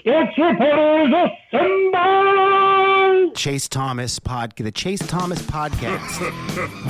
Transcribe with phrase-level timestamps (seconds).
[0.00, 3.32] Sports Reporters Assemble!
[3.32, 6.20] Chase Thomas pod, the Chase Thomas podcast.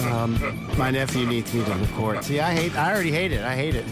[0.12, 0.38] um,
[0.79, 2.23] my nephew needs me to record.
[2.25, 2.75] See, I hate.
[2.76, 3.42] I already hate it.
[3.42, 3.84] I hate it.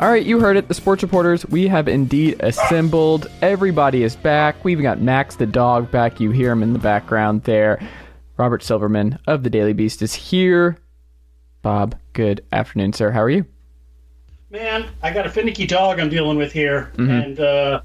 [0.00, 0.66] All right, you heard it.
[0.68, 3.30] The sports reporters, we have indeed assembled.
[3.40, 4.62] Everybody is back.
[4.64, 6.18] We've got Max the dog back.
[6.20, 7.80] You hear him in the background there.
[8.36, 10.76] Robert Silverman of the Daily Beast is here.
[11.62, 13.10] Bob, good afternoon, sir.
[13.10, 13.46] How are you?
[14.50, 17.10] Man, I got a finicky dog I'm dealing with here, Mm-hmm.
[17.10, 17.80] and uh,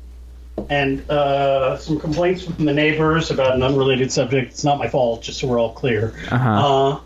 [0.69, 4.51] and uh, some complaints from the neighbors about an unrelated subject.
[4.51, 6.13] It's not my fault, just so we're all clear.
[6.29, 6.99] Uh-huh.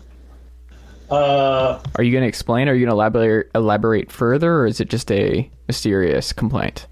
[1.10, 2.68] Uh, uh, Are you going to explain?
[2.68, 6.86] Are you going to elaborate elaborate further, or is it just a mysterious complaint?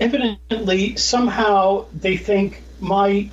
[0.00, 3.30] evidently, somehow they think my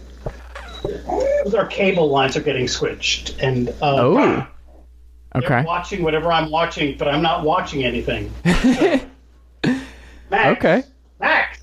[1.56, 4.48] our cable lines are getting switched, and uh, Oh,
[5.36, 5.64] okay.
[5.66, 8.32] watching whatever I'm watching, but I'm not watching anything.
[10.32, 10.84] Max, Okay.
[11.20, 11.60] Max.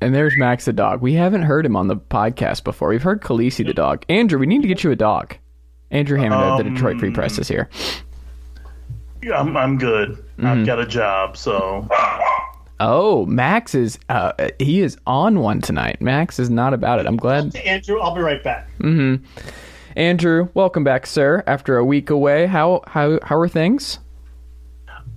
[0.00, 1.00] And there's Max the dog.
[1.00, 2.88] We haven't heard him on the podcast before.
[2.88, 4.04] We've heard Khaleesi the dog.
[4.08, 5.36] Andrew, we need to get you a dog.
[5.92, 7.68] Andrew Hammond of the Detroit Free Press is here.
[9.22, 10.10] Yeah, I'm, I'm good.
[10.10, 10.46] Mm-hmm.
[10.46, 11.86] I've got a job, so
[12.80, 16.00] Oh, Max is uh, he is on one tonight.
[16.00, 17.06] Max is not about it.
[17.06, 17.54] I'm glad.
[17.54, 18.68] Andrew, I'll be right back.
[19.94, 21.44] Andrew, welcome back, sir.
[21.46, 24.00] After a week away, how how how are things?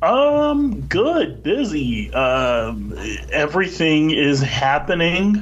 [0.02, 2.14] Um, good, busy.
[2.14, 2.98] Um,
[3.32, 5.42] everything is happening.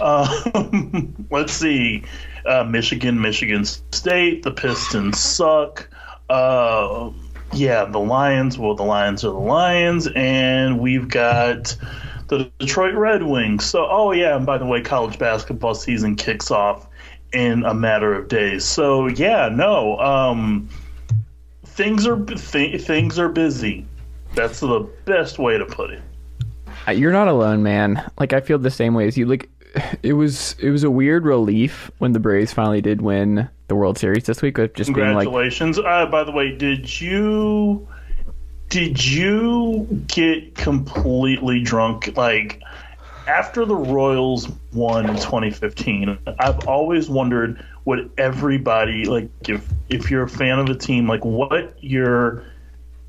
[0.00, 2.04] Um, let's see,
[2.44, 4.42] uh, Michigan, Michigan State.
[4.42, 5.88] The Pistons suck.
[6.28, 7.10] Uh,
[7.52, 8.58] yeah, the Lions.
[8.58, 11.76] Well, the Lions are the Lions, and we've got
[12.28, 13.64] the Detroit Red Wings.
[13.64, 16.86] So, oh yeah, and by the way, college basketball season kicks off
[17.32, 18.64] in a matter of days.
[18.64, 20.68] So, yeah, no, um,
[21.74, 23.86] things are th- things are busy.
[24.34, 26.02] That's the best way to put it.
[26.92, 28.10] You're not alone, man.
[28.18, 29.26] Like I feel the same way as you.
[29.26, 29.48] Like
[30.02, 33.98] it was it was a weird relief when the Braves finally did win the World
[33.98, 35.78] Series this week of just being like Congratulations.
[35.78, 37.86] uh, by the way, did you
[38.68, 42.62] did you get completely drunk like
[43.30, 46.18] after the Royals won in 2015?
[46.40, 51.24] I've always wondered what everybody like if if you're a fan of a team like
[51.24, 52.44] what your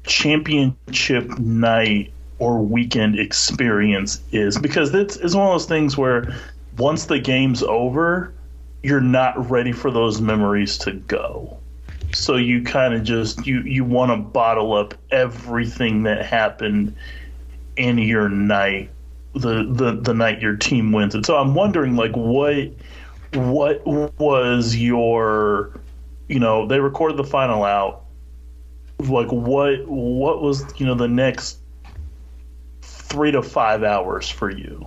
[0.06, 6.34] championship night or weekend experience is because it's, it's one of those things where
[6.78, 8.34] once the game's over
[8.82, 11.58] you're not ready for those memories to go
[12.14, 16.96] so you kind of just you you want to bottle up everything that happened
[17.76, 18.90] in your night
[19.34, 21.26] the, the the night your team wins it.
[21.26, 22.72] so i'm wondering like what
[23.34, 25.80] what was your
[26.28, 28.06] you know they recorded the final out
[29.00, 31.60] like what what was you know the next
[32.82, 34.86] three to five hours for you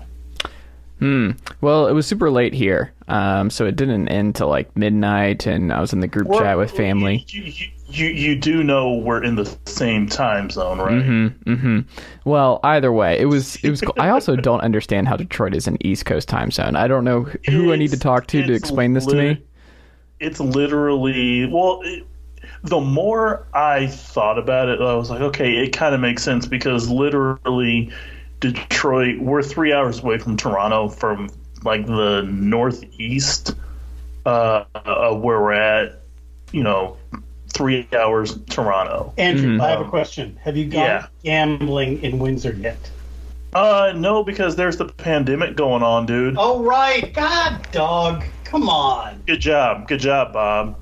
[1.01, 1.33] Hmm.
[1.61, 5.73] Well, it was super late here, um, so it didn't end till like midnight, and
[5.73, 7.25] I was in the group chat with family.
[7.29, 11.03] You, you, you, you do know we're in the same time zone, right?
[11.03, 11.81] Mm-hmm.
[12.25, 13.81] Well, either way, it was it was.
[13.81, 13.95] cool.
[13.99, 16.77] I also don't understand how Detroit is an East Coast time zone.
[16.77, 19.43] I don't know who I need to talk to to explain this to me.
[20.21, 21.81] It's literally well.
[21.85, 22.07] It,
[22.63, 26.47] the more I thought about it, I was like, okay, it kind of makes sense
[26.47, 27.93] because literally,
[28.41, 31.29] Detroit, we're three hours away from Toronto from
[31.63, 33.55] like the northeast,
[34.25, 36.01] uh, of where we're at.
[36.53, 36.97] You know,
[37.55, 39.15] three hours Toronto.
[39.17, 40.37] Andrew, I have a question.
[40.43, 41.07] Have you gone yeah.
[41.23, 42.91] gambling in Windsor yet?
[43.55, 46.35] Uh, no, because there's the pandemic going on, dude.
[46.37, 49.23] Oh right, God, dog, come on!
[49.27, 50.77] Good job, good job, Bob.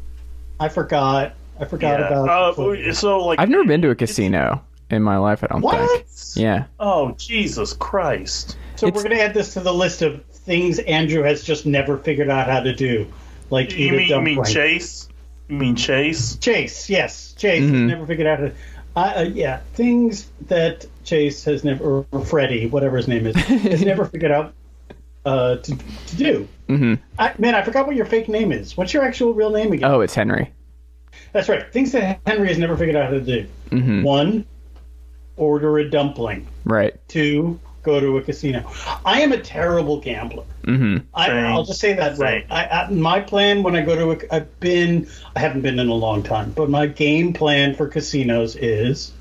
[0.59, 1.35] I forgot.
[1.61, 2.07] I forgot Yeah.
[2.09, 2.59] about.
[2.59, 5.45] Uh, so like, I've never been to a casino in my life.
[5.45, 5.89] I don't What?
[5.91, 6.07] think.
[6.35, 6.65] Yeah.
[6.81, 8.57] Oh Jesus Christ!
[8.77, 11.99] so it's- we're gonna add this to the list of things Andrew has just never
[11.99, 13.07] figured out how to do,
[13.51, 14.45] like eat You a mean you mean.
[14.45, 15.09] Chase?
[15.53, 16.37] You mean Chase?
[16.37, 17.87] Chase, yes, Chase Mhm.
[17.89, 18.53] never figured out how to.
[18.97, 23.83] Uh, uh, yeah, things that Chase has never, or Freddie, whatever his name is, has
[23.85, 24.55] never figured out
[25.27, 25.77] uh, to,
[26.07, 26.49] to do.
[26.69, 28.79] hmm I, man, I forgot what your fake name is.
[28.79, 29.91] What's your actual real name again?
[29.91, 30.51] Oh, it's Henry.
[31.33, 31.71] That's right.
[31.71, 33.47] Things that Henry has never figured out how to do.
[33.69, 34.47] hmm One,
[35.37, 36.47] order a dumpling.
[36.65, 36.95] Right.
[37.09, 38.65] Two, go to a casino.
[39.05, 40.45] I am a terrible gambler.
[40.65, 42.47] hmm I, I'll just say that right.
[42.51, 45.89] I, I, my plan when I go to a, I've been, I haven't been in
[45.89, 49.13] a long time, but my game plan for casinos is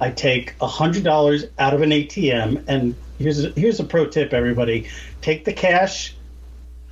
[0.00, 4.06] I take a hundred dollars out of an ATM, and here's a, here's a pro
[4.06, 4.88] tip, everybody:
[5.22, 6.14] take the cash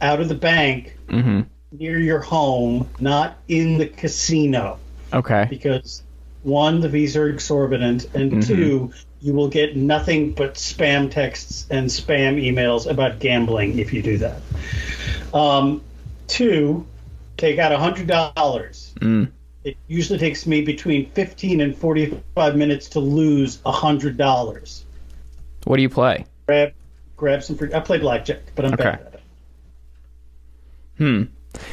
[0.01, 1.43] out of the bank hmm
[1.73, 4.79] near your home, not in the casino,
[5.13, 5.47] Okay.
[5.49, 6.03] because
[6.43, 8.41] one, the fees are exorbitant, and Mm-hmm.
[8.41, 14.03] two, you will get nothing but spam texts and spam emails about gambling if you
[14.03, 14.41] do that.
[15.33, 15.83] Um,
[16.27, 16.85] two,
[17.37, 18.93] take out hundred dollars.
[19.01, 19.31] Mm.
[19.65, 24.85] It usually takes me between fifteen and forty-five minutes to lose hundred dollars.
[25.65, 26.27] What do you play?
[26.47, 26.73] Grab,
[27.17, 27.57] grab some.
[27.57, 28.83] Free, I play blackjack, but I'm Okay.
[28.83, 29.21] bad at it.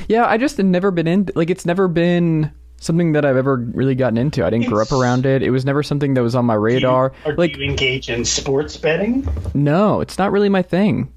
[0.08, 1.30] Yeah, I just never been in.
[1.36, 4.46] Like, it's never been something that I've ever really gotten into.
[4.46, 5.42] I didn't grow up around it.
[5.44, 7.12] It was never something that was on my Do you- radar.
[7.26, 9.28] or like, do you engage in sports betting?
[9.54, 11.12] no, it's not really my thing.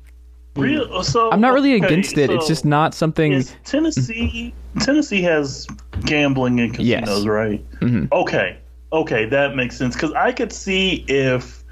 [0.55, 2.29] Real, so I'm not really okay, against it.
[2.31, 3.43] It's just not something.
[3.65, 5.67] Tennessee Tennessee has
[6.05, 7.09] gambling in casinos, Yes.
[7.81, 8.03] Mm-hmm.
[8.03, 8.13] right?
[8.13, 8.59] Okay,
[8.93, 11.65] okay, that makes sense because I could see if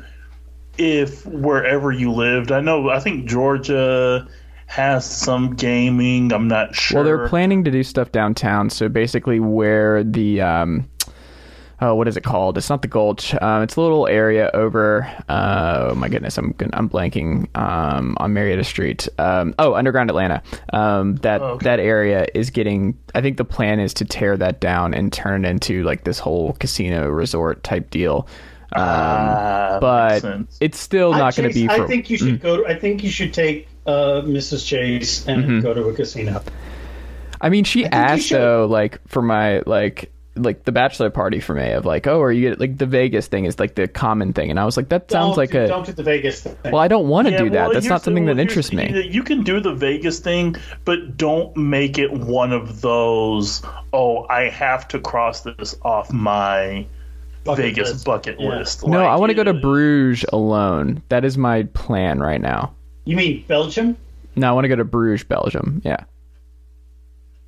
[0.78, 4.26] if wherever you lived, I know, I think Georgia
[4.70, 6.32] has some gaming.
[6.32, 6.98] I'm not sure.
[6.98, 8.70] Well, they're planning to do stuff downtown.
[8.70, 10.88] So basically, where the um,
[11.80, 12.56] oh, what is it called?
[12.56, 13.34] It's not the Gulch.
[13.42, 15.10] Um, it's a little area over.
[15.28, 19.08] Uh, oh my goodness, I'm I'm blanking um, on Marietta Street.
[19.18, 20.40] Um, oh, Underground Atlanta.
[20.72, 21.64] Um, that okay.
[21.64, 22.96] that area is getting.
[23.12, 26.20] I think the plan is to tear that down and turn it into like this
[26.20, 28.28] whole casino resort type deal.
[28.72, 30.24] Um, Ah, but
[30.60, 31.72] it's still not going to be for.
[31.72, 32.58] I think you should go.
[32.58, 34.66] To, I think you should take uh, Mrs.
[34.66, 35.60] Chase and Mm-hmm.
[35.60, 36.42] go to a casino.
[37.40, 41.54] I mean, she you asked though, like for my like like the bachelor party for
[41.54, 44.50] me of like, oh, are you like the Vegas thing is like the common thing,
[44.50, 45.66] and I was like, that sounds Don't like do, a.
[45.66, 46.56] Don't do the Vegas thing.
[46.64, 47.54] Well, I don't want to Yeah, do that.
[47.64, 49.08] well, That's here's not the- something well, that interests me.
[49.08, 53.62] You can do the Vegas thing, but don't make it one of those.
[53.92, 56.86] Oh, I have to cross this off my
[57.44, 58.04] Bucket Vegas list.
[58.04, 58.48] bucket Yeah.
[58.58, 58.86] list.
[58.86, 61.02] No, Like, I want to go to Bruges alone.
[61.08, 62.72] That is my plan right now.
[63.10, 63.96] You mean Belgium?
[64.36, 65.82] No, I want to go to Bruges, Belgium.
[65.84, 66.04] Yeah,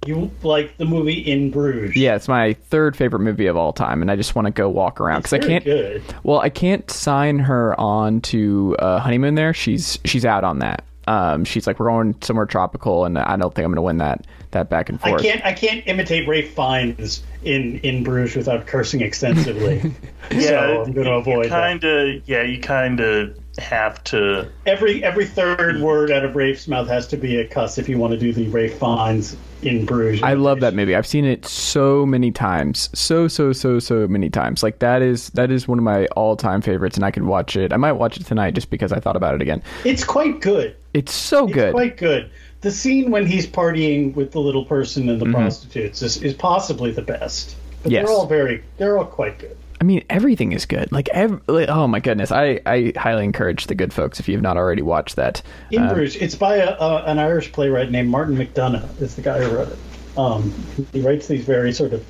[0.05, 1.97] You like the movie In Bruges?
[1.97, 4.69] yeah, it's my third favorite movie of all time, and I just want to go
[4.69, 5.65] walk around because I can't.
[5.65, 6.03] Good.
[6.25, 9.55] Well, I can't sign her on to uh, honeymoon there.
[9.55, 10.85] She's she's out on that.
[11.07, 13.99] Um, she's like, we're going somewhere tropical, and I don't think I'm going to win
[13.99, 15.21] that that back and forth.
[15.21, 15.45] I can't.
[15.45, 19.81] I can't imitate Ralph Fiennes in In Bruges without cursing extensively.
[20.41, 21.51] so I'm going to avoid that.
[21.51, 22.43] Kind of, yeah.
[22.43, 24.49] You kind of have to.
[24.67, 27.99] Every every third word out of Ralph's mouth has to be a cuss if you
[27.99, 30.23] want to do the Ralph Fiennes In Bruges.
[30.23, 30.95] I love that movie.
[30.95, 34.63] I've seen it so many times, so so so so many times.
[34.63, 37.57] Like that is that is one of my all time favorites, and I could watch
[37.57, 37.73] it.
[37.73, 39.63] I might watch it tonight just because I thought about it again.
[39.85, 40.77] It's quite good.
[40.95, 41.73] It's so It's good.
[41.73, 42.31] quite good.
[42.63, 46.91] The scene when he's partying with the little person and the prostitutes is, is possibly
[46.93, 47.57] the best.
[47.83, 47.91] But Mm-hmm.
[47.93, 48.07] Yes.
[48.07, 49.57] they're all very they're all quite good.
[49.81, 50.93] I mean, everything is good.
[50.93, 54.41] Like, ev- like, oh my goodness, I I highly encourage the good folks if you've
[54.43, 55.43] not already watched that.
[55.73, 59.03] In Uh, Bruges, it's by a, a, an Irish playwright named Martin McDonagh.
[59.03, 59.79] Is the guy who wrote it.
[60.17, 60.53] Um,
[60.93, 62.05] he writes these very sort of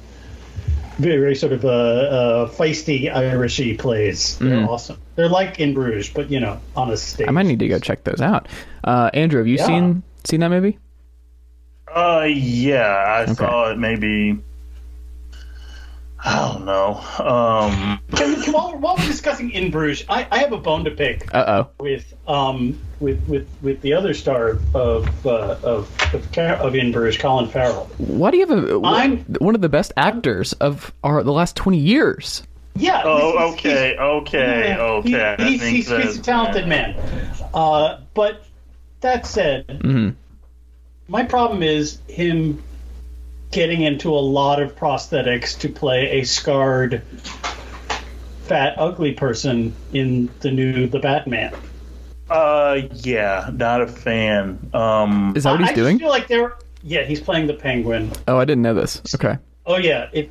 [0.98, 4.36] very sort of uh, uh, feisty Irishy plays.
[4.38, 4.98] They're awesome.
[5.16, 7.24] They're like In Bruges, but you know, on a stage.
[7.26, 7.30] Mm-hmm.
[7.30, 8.48] I might need to go check those out.
[8.84, 9.66] Uh, Andrew, have you Yeah.
[9.66, 10.78] seen seen that movie?
[11.94, 13.24] Uh, yeah.
[13.28, 14.38] I saw it maybe.
[16.24, 16.94] I don't know.
[17.18, 20.92] Um, Can, can, while, while we're discussing In Bruges, I, I have a bone to
[20.92, 21.82] pick Uh oh.
[21.82, 27.18] with um with with with the other star of uh, of of, of In Bruges,
[27.20, 27.90] Colin Farrell.
[27.98, 31.56] Why do you have a I'm- one of the best actors of our the last
[31.56, 32.44] twenty years?
[32.76, 33.02] Yeah.
[33.04, 35.08] oh, he's- he's- okay, okay, Yeah, okay.
[35.10, 36.94] he- I he's, think he's, he's a that- talented man.
[37.52, 38.44] Uh, but
[39.02, 40.10] that said, Mm-hmm.
[41.08, 42.62] my problem is him
[43.50, 47.02] getting into a lot of prosthetics to play a scarred,
[48.44, 51.52] fat, ugly person in the new The Batman.
[52.30, 54.70] Uh, yeah, not a fan.
[54.72, 55.98] Um, Is that what he's I, I doing?
[55.98, 56.56] just feel like they're.
[56.82, 58.10] Yeah, he's playing the Penguin.
[58.26, 59.02] Oh, I didn't know this.
[59.14, 59.36] Okay.
[59.66, 60.28] Oh yeah, if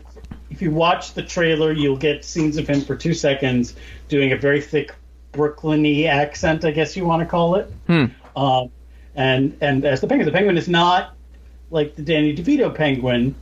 [0.49, 3.75] if you watch the trailer, you'll get scenes of him for two seconds
[4.09, 4.93] doing a very thick
[5.31, 7.71] Brooklyny accent, I guess you want to call it.
[7.87, 8.05] Hmm.
[8.35, 8.69] Um,
[9.15, 11.15] and and as the penguin, the penguin is not
[11.69, 13.35] like the Danny DeVito penguin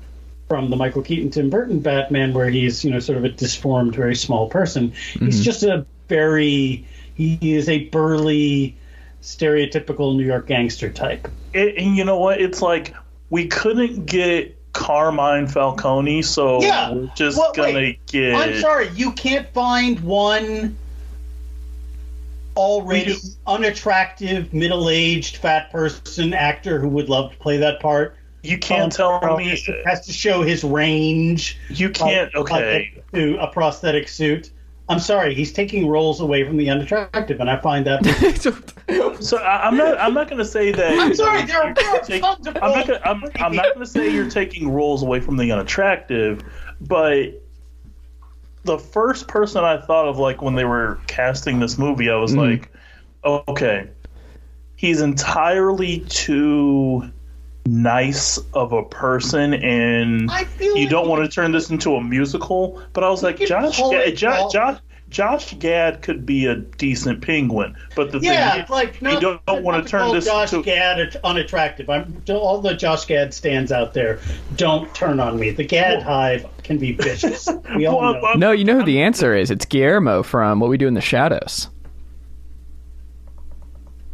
[0.48, 3.96] from the Michael Keaton Tim Burton Batman, where he's you know sort of a disformed,
[3.96, 4.92] very small person.
[5.20, 8.76] He's just a very he is a burly,
[9.22, 11.28] stereotypical New York gangster type.
[11.54, 12.42] it, and you know what?
[12.42, 12.94] It's like
[13.30, 18.06] we couldn't get Carmine Falcone, so Yeah, we're just well, gonna wait.
[18.08, 18.36] get.
[18.36, 20.78] I'm sorry, you can't find one
[22.60, 28.16] already We unattractive, middle-aged, fat person actor who would love to play that part.
[28.44, 29.50] You can't Colin tell Farrell me.
[29.50, 31.58] has to, has to show his range.
[31.70, 32.34] You can't.
[32.36, 33.02] like- Okay.
[33.14, 34.52] to a prosthetic suit.
[34.88, 38.02] I'm sorry, he's taking roles away from the unattractive, and I find that.
[39.22, 40.00] So I, I'm not.
[40.00, 40.98] I'm not going to say that.
[40.98, 42.88] I'm sorry, there are, there are Take- tons of I'm roles.
[42.88, 42.88] not.
[42.88, 46.42] Gonna, I'm, I'm not going to say you're taking roles away from the unattractive,
[46.82, 47.26] but
[48.64, 52.32] the first person I thought of, like when they were casting this movie, I was
[52.32, 52.52] mm-hmm.
[52.52, 52.72] like,
[53.24, 53.90] oh, okay,
[54.76, 57.10] he's entirely too
[57.66, 61.96] nice of a person, and I feel you like don't want to turn this into
[61.96, 62.82] a musical.
[62.94, 64.54] But I was like, could Josh, pull Gad, it Jo- off.
[64.54, 69.20] Josh, Josh Gad could be a decent penguin, but the Yeah, thing, like no, you
[69.20, 70.64] don't, not want to turn this Josh into.
[70.66, 71.90] Gad unattractive.
[71.90, 74.20] I'm all the Josh Gad stands out there.
[74.56, 75.50] Don't turn on me.
[75.50, 77.48] The Gad Hive can be vicious.
[77.76, 78.20] We all Well, know.
[78.28, 79.50] I'm- No, you know who the answer is.
[79.52, 81.70] It's Guillermo from What We Do in the Shadows.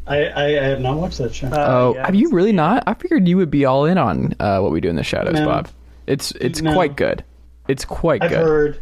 [0.07, 1.47] I, I, I have not watched that show.
[1.47, 2.05] Uh, Oh, yeah.
[2.05, 2.83] have you really not?
[2.85, 5.33] I figured you would be all in on uh, What We Do in the Shadows,
[5.33, 5.45] No.
[5.45, 5.69] Bob.
[6.07, 6.73] It's it's No.
[6.73, 7.23] quite good.
[7.67, 8.39] It's quite I've good.
[8.39, 8.79] heard.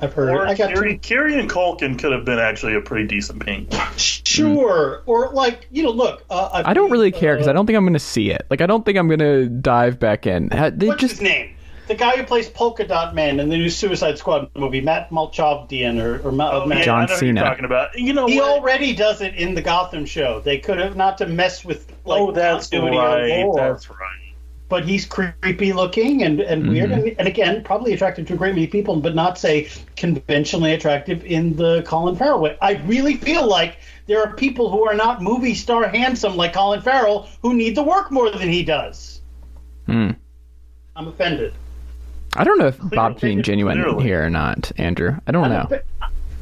[0.00, 0.30] I've heard.
[0.30, 3.80] Or I got Kieran, two, Kieran Culkin could have been actually a pretty decent penguin.
[3.96, 6.24] sure, or like you know, look.
[6.30, 8.46] Uh, I don't really care because uh, I don't think I'm going to see it.
[8.50, 10.48] Like I don't think I'm going to dive back in.
[10.48, 11.54] They What's just his name?
[11.88, 15.98] The guy who plays Polka Dot Man in the new Suicide Squad movie, Matt Malchovdian
[16.02, 16.80] or, or Ma- Oh, Matt.
[16.80, 17.40] yeah, John I know who you're Cena.
[17.40, 17.98] talking about.
[17.98, 18.50] You know He what?
[18.58, 20.40] already does it in the Gotham show.
[20.40, 23.50] They could have not to mess with like oh, that's right.
[23.56, 24.27] That's right.
[24.68, 28.54] But he's creepy looking and, and weird and, and again probably attractive to a great
[28.54, 33.46] many people but not say conventionally attractive in the colin farrell way i really feel
[33.46, 37.74] like there are people who are not movie star handsome like colin farrell who need
[37.74, 39.20] to work more than he does
[39.86, 40.10] Hmm.
[40.96, 41.54] i'm offended
[42.36, 44.04] I don't know if Bob's being genuine Clearly.
[44.04, 45.16] here or not, Andrew.
[45.26, 45.66] I don't know.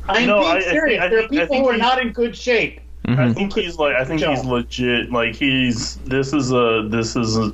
[0.09, 2.11] i'm No, being I- I think- serious I there are people who are not in
[2.13, 3.95] good shape I think he's like.
[3.95, 5.11] I think he's legit.
[5.13, 5.97] Like he's.
[5.99, 6.87] This is a.
[6.89, 7.53] This is a.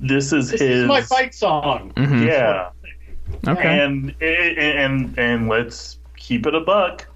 [0.00, 0.82] This is this his.
[0.82, 2.26] is my fight song Mhm.
[2.26, 2.70] Yeah.
[3.46, 3.80] Okay.
[3.80, 7.06] And and and let's keep it a buck.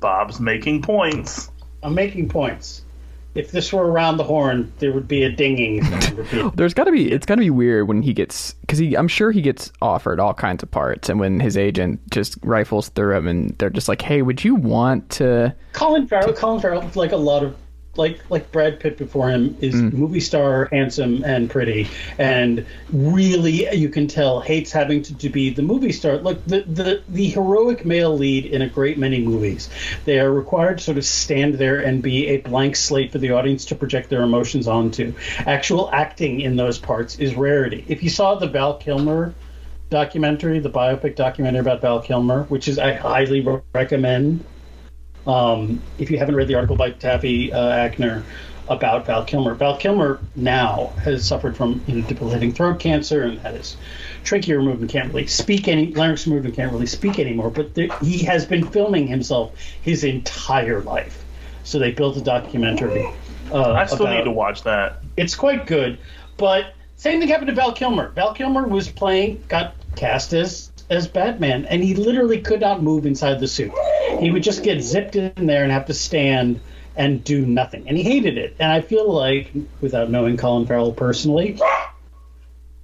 [0.00, 1.50] Bob's making points.
[1.82, 2.84] i'm making points
[3.34, 5.82] if this were around the horn there would be a dinging.
[6.54, 7.10] There's got to be.
[7.10, 8.96] It's got to be weird when he gets because he.
[8.96, 12.88] I'm sure he gets offered all kinds of parts, and when his agent just rifles
[12.90, 16.90] through him, and they're just like, "Hey, would you want to?" Colin Farrell, Colin Farrell,
[16.94, 17.56] like a lot of
[17.96, 19.92] like like Brad Pitt before him, is mm.
[19.92, 25.50] movie star, handsome and pretty, and really you can tell hates having to, to be
[25.50, 26.18] the movie star.
[26.18, 29.68] Look, the, the the heroic male lead in a great many movies,
[30.04, 33.32] they are required to sort of stand there and be a blank slate for the
[33.32, 35.12] audience to project their emotions onto.
[35.38, 37.84] Actual acting in those parts is rarity.
[37.88, 39.34] If you saw the Val Kilmer
[39.90, 43.44] documentary, the biopic documentary about Val Kilmer, which is I highly
[43.74, 44.44] recommend.
[45.26, 48.22] Um, if you haven't read the article by Taffy uh, Akner
[48.68, 53.38] about Val Kilmer, Val Kilmer now has suffered from you know, debilitating throat cancer and
[53.40, 53.76] had his
[54.24, 57.50] trachea removed and can't really speak any larynx removed and can't really speak anymore.
[57.50, 61.24] But there, he has been filming himself his entire life.
[61.64, 63.06] So they built a documentary.
[63.52, 65.02] Uh, I still about- need to watch that.
[65.16, 65.98] it's quite good.
[66.36, 68.10] But same thing happened to Val Kilmer.
[68.10, 73.06] Val Kilmer was playing, got cast as as Batman, and he literally could not move
[73.06, 73.72] inside the suit.
[74.18, 76.60] He would just get zipped in there and have to stand
[76.96, 78.56] and do nothing, and he hated it.
[78.58, 81.58] And I feel like, without knowing Colin Farrell personally,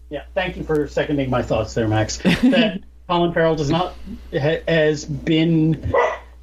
[0.08, 2.18] yeah, thank you for seconding my thoughts there, Max.
[2.22, 3.94] That Colin Farrell does not
[4.32, 5.92] ha, has been.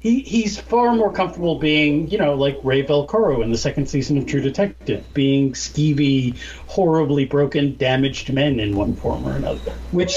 [0.04, 4.18] He, he's far more comfortable being, you know, like Ray Velcoro in the second season
[4.18, 9.72] of True Detective, being skeevy, horribly broken, damaged men in one form or another.
[9.92, 10.14] Which,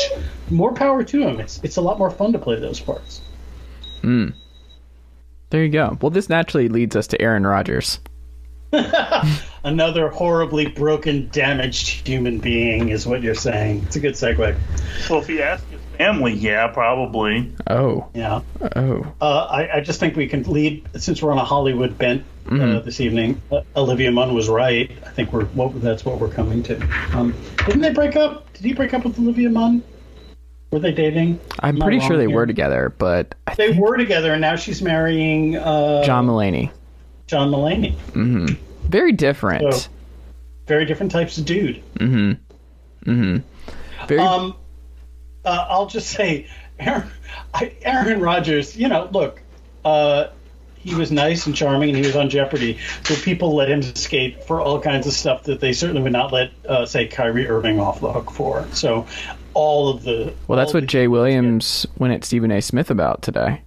[0.50, 1.39] more power to him.
[1.39, 3.22] It's it's a lot more fun to play those parts.
[4.01, 4.32] Hmm.
[5.51, 5.98] There you go.
[6.01, 8.01] Well, this naturally leads us to Aaron Rodgers.
[9.63, 13.84] Another horribly broken, damaged human being is what you're saying.
[13.86, 14.58] It's a good segue.
[15.10, 17.54] Well, if you ask his family, yeah, probably.
[17.68, 18.42] Oh, Yeah.
[18.75, 19.13] oh.
[19.22, 22.80] Uh, I, I just think we can lead since we're on a Hollywood bent uh,
[22.80, 23.42] this evening.
[23.51, 24.89] Uh, Olivia Munn was right.
[25.06, 26.82] I think we're what, that's what we're coming to.
[27.13, 27.34] Um,
[27.66, 28.51] didn't they break up?
[28.54, 29.84] Did he break up with Olivia Munn?
[30.72, 31.39] Were they dating?
[31.60, 32.36] I'm Am pretty sure they here?
[32.36, 36.72] were together, but I They think were together, and now she's marrying uh, John Mulaney.
[37.27, 37.96] John Mulaney.
[38.84, 39.74] Very different.
[39.74, 39.89] So,
[40.68, 41.82] very different types of dude.
[41.96, 42.38] Mm
[43.06, 43.10] hmm.
[43.12, 44.06] Mm hmm.
[44.08, 44.20] Very.
[44.22, 44.56] Um,
[45.48, 46.48] uh, I'll just say,
[46.80, 47.10] Aaron,
[47.54, 48.75] I, Aaron Rodgers.
[48.75, 49.42] You know, look,
[49.86, 50.27] uh,
[50.75, 52.77] he was nice and charming, and he was on Jeopardy.
[53.04, 56.32] So people let him skate for all kinds of stuff that they certainly would not
[56.32, 58.68] let, uh, say, Kyrie Irving off the hook for.
[58.74, 59.08] So
[59.54, 62.62] all of the well, that's what Jay Williams went at Stephen A.
[62.62, 63.62] Smith about today.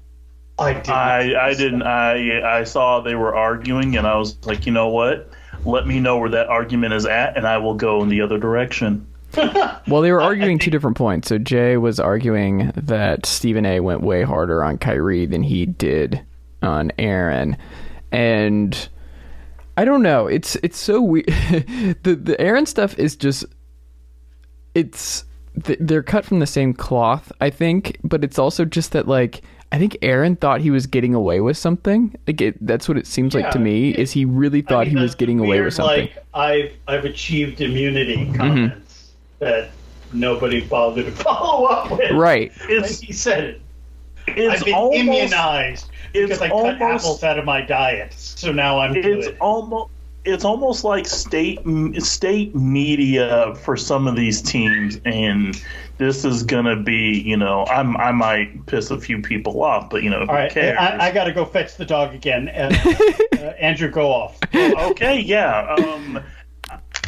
[0.59, 0.91] I did.
[0.91, 1.83] I I didn't.
[1.83, 5.31] I I saw they were arguing, and I was like, you know what?
[5.65, 8.39] Let me know where that argument is at, and I will go in the other
[8.39, 9.07] direction.
[9.89, 11.29] Well, they were arguing two different points.
[11.29, 13.81] So Jay was arguing that Stephen A.
[13.81, 16.25] went way harder on Kyrie than he did
[16.63, 17.57] on Aaron,
[18.13, 18.89] and
[19.77, 20.27] I don't know.
[20.27, 21.27] It's it's so weird.
[22.03, 23.45] the the Aaron stuff is just
[24.75, 25.25] it's
[25.65, 29.43] th- they're cut from the same cloth, I think, but it's also just that like
[29.73, 32.15] I think Aaron thought he was getting away with something.
[32.27, 33.91] Like it, that's what it seems like to me.
[33.91, 36.11] Is he really thought I mean, he was getting away with something?
[36.11, 38.81] Like I've I've achieved immunity Mm-hmm.
[39.41, 39.71] Comments
[40.11, 42.11] that nobody bothered to follow up with.
[42.13, 42.51] right.
[42.61, 43.63] Like It's he said it.
[44.27, 48.53] it's I've been almost immunized because it's I cut apples out of my diet, so
[48.53, 49.39] now I'm it's good.
[49.41, 49.91] almost
[50.27, 51.61] it's almost like state
[52.03, 55.63] state media for some of these teams and
[55.97, 60.03] this is gonna be you know I'm I might piss a few people off but
[60.03, 62.49] you know who All right, cares I, I got to go fetch the dog again.
[62.51, 62.71] Uh,
[63.35, 64.39] uh, Andrew, go off.
[64.55, 66.21] okay yeah um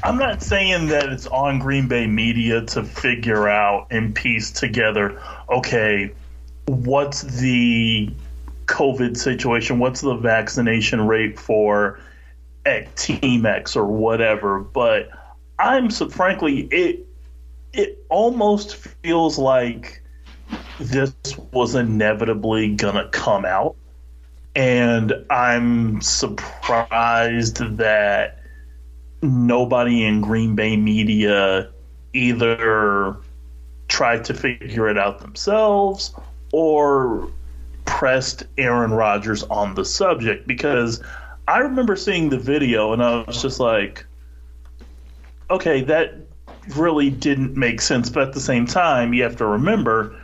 [0.04, 5.20] I'm not saying that it's on Green Bay media to figure out and piece together
[5.48, 6.12] okay
[6.66, 8.10] what's the
[8.66, 9.78] COVID situation?
[9.78, 12.00] What's the vaccination rate for
[12.64, 15.10] at Team X or whatever, but
[15.58, 17.06] I'm so frankly it
[17.72, 20.02] it almost feels like
[20.78, 21.14] this
[21.52, 23.76] was inevitably gonna come out,
[24.54, 28.41] and I'm surprised that
[29.22, 31.70] nobody in Green Bay media
[32.12, 33.16] either
[33.88, 36.14] tried to figure it out themselves
[36.52, 37.28] or
[37.84, 41.02] pressed Aaron Rodgers on the subject because
[41.48, 44.04] I remember seeing the video and I was just like,
[45.50, 46.14] okay, that
[46.76, 48.08] really didn't make sense.
[48.10, 50.16] But at the same time, you have to remember,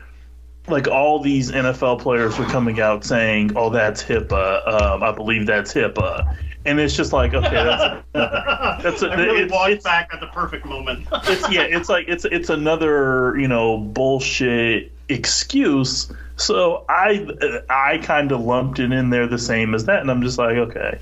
[0.68, 4.66] like all these NFL players were coming out saying, "Oh, that's HIPAA.
[4.68, 6.36] Um, I believe that's HIPAA,"
[6.68, 8.04] and it's just like, okay, that's
[8.82, 11.08] that's a, I really it's, walked it's, back at the perfect moment.
[11.24, 16.12] it's yeah, it's like it's it's another you know bullshit excuse.
[16.36, 17.26] So I
[17.70, 20.56] I kind of lumped it in there the same as that, and I'm just like,
[20.56, 20.98] okay.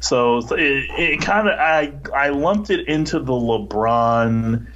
[0.00, 4.66] So it, it kind of I I lumped it into the LeBron.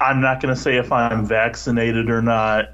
[0.00, 2.70] I'm not going to say if I'm vaccinated or not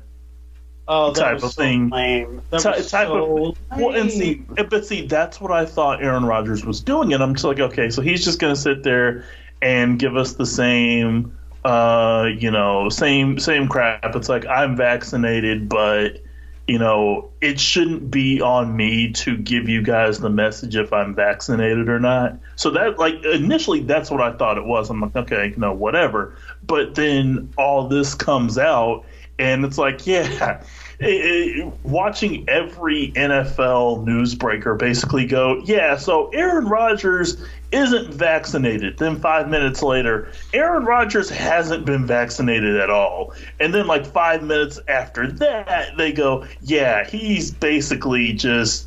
[0.87, 1.89] Oh, that type of so thing.
[1.89, 2.43] lame.
[2.51, 6.27] That was type so of well, and see, but see, that's what I thought Aaron
[6.27, 9.25] Rodgers was doing, and I'm just like, okay, so he's just gonna sit there
[9.63, 14.15] and give us the same, uh, you know, same same crap.
[14.15, 16.21] It's like I'm vaccinated, but
[16.67, 21.15] you know, it shouldn't be on me to give you guys the message if I'm
[21.15, 22.39] vaccinated or not.
[22.57, 24.89] So that, like, initially, that's what I thought it was.
[24.89, 26.37] I'm like, okay, no, whatever.
[26.67, 29.05] But then all this comes out,
[29.39, 30.63] and it's like, yeah.
[31.01, 37.37] it- it- watching every NFL newsbreaker basically go, yeah, so Aaron Rodgers
[37.73, 38.97] isn't vaccinated.
[38.99, 43.35] Then five minutes later, Aaron Rodgers hasn't been vaccinated at all.
[43.59, 48.87] And then, like, five minutes after that, they go, yeah, he's basically just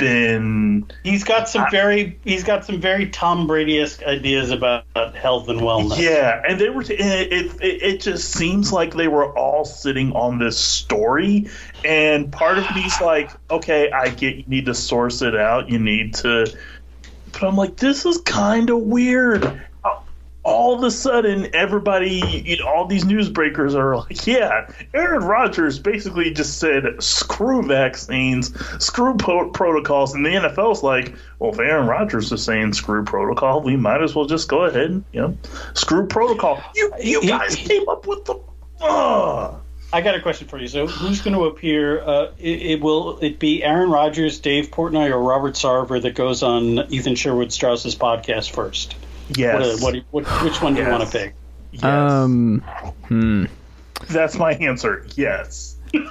[0.00, 0.90] been.
[1.04, 4.84] He's got some I- very he's got some very Tom Brady-esque ideas about
[5.14, 5.98] health and wellness.
[6.00, 6.82] Yeah, and they were.
[6.82, 11.48] It, it it just seems like they were all sitting on this story,
[11.84, 15.78] and part of me's like, okay, I get you need to source it out, you
[15.78, 16.52] need to,
[17.32, 19.66] but I'm like, this is kind of weird.
[20.50, 25.78] All of a sudden, everybody, you know, all these newsbreakers are like, yeah, Aaron Rodgers
[25.78, 28.52] basically just said, screw vaccines,
[28.84, 30.14] screw po- protocols.
[30.14, 34.14] And the NFL's like, well, if Aaron Rodgers is saying screw protocol, we might as
[34.14, 35.38] well just go ahead and, you know,
[35.74, 36.60] screw protocol.
[36.74, 38.40] You, you guys came up with the.
[38.80, 39.56] Uh,
[39.92, 40.68] I got a question for you.
[40.68, 42.00] So, who's going to appear?
[42.00, 46.42] Uh, it, it will it be Aaron Rodgers, Dave Portnoy, or Robert Sarver that goes
[46.42, 48.94] on Ethan Sherwood Strauss's podcast first?
[49.36, 49.82] Yes.
[49.82, 51.34] What, what, what, which one do you want to pick?
[51.72, 51.84] yes.
[51.84, 52.62] Um,
[53.06, 53.44] hmm.
[54.08, 55.06] That's my answer.
[55.14, 55.76] Yes.
[55.92, 56.02] Man,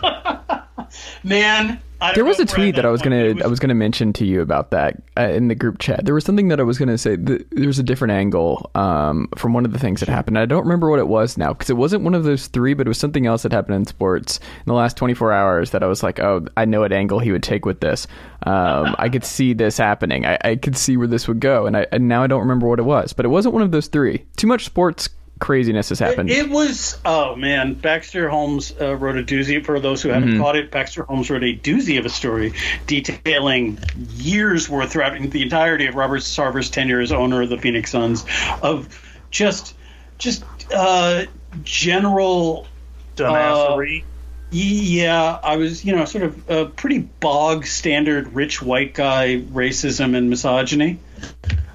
[1.24, 1.82] I don't
[2.16, 4.26] There was a tweet at that I was gonna it I was gonna mention to
[4.26, 6.06] you about that uh, in the group chat.
[6.06, 7.18] There was something that I was gonna say.
[7.18, 10.38] Th- There's a different angle um, from one of the things that happened.
[10.40, 12.88] I don't remember what it was now because it wasn't one of those three, but
[12.88, 15.88] it was something else that happened in sports in the last 24 hours that I
[15.88, 18.08] was like, oh, I know what angle he would take with this.
[18.44, 20.26] Um, I could see this happening.
[20.26, 22.68] I, I could see where this would go, and I and now I don't remember
[22.68, 24.26] what it was, but it wasn't one of those three.
[24.38, 26.30] Too much sports craziness has happened.
[26.30, 29.64] It was oh man, Baxter Holmes uh, wrote a doozy.
[29.64, 32.54] For those who haven't caught it, Baxter Holmes wrote a doozy of a story
[32.88, 33.80] detailing
[34.16, 38.26] years worth throughout the entirety of Robert Sarver's tenure as owner of the Phoenix Suns
[38.62, 38.88] of
[39.32, 39.76] just
[40.18, 41.26] just uh,
[41.64, 42.68] general
[43.16, 44.04] Dumbassery.
[44.52, 50.16] yeah, I was, you know, sort of a pretty bog standard rich white guy racism
[50.16, 51.00] and misogyny.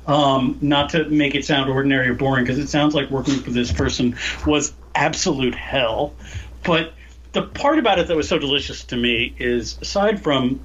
[0.07, 3.51] Um, not to make it sound ordinary or boring, because it sounds like working for
[3.51, 6.15] this person was absolute hell.
[6.63, 6.93] But
[7.33, 10.61] the part about it that was so delicious to me is, aside from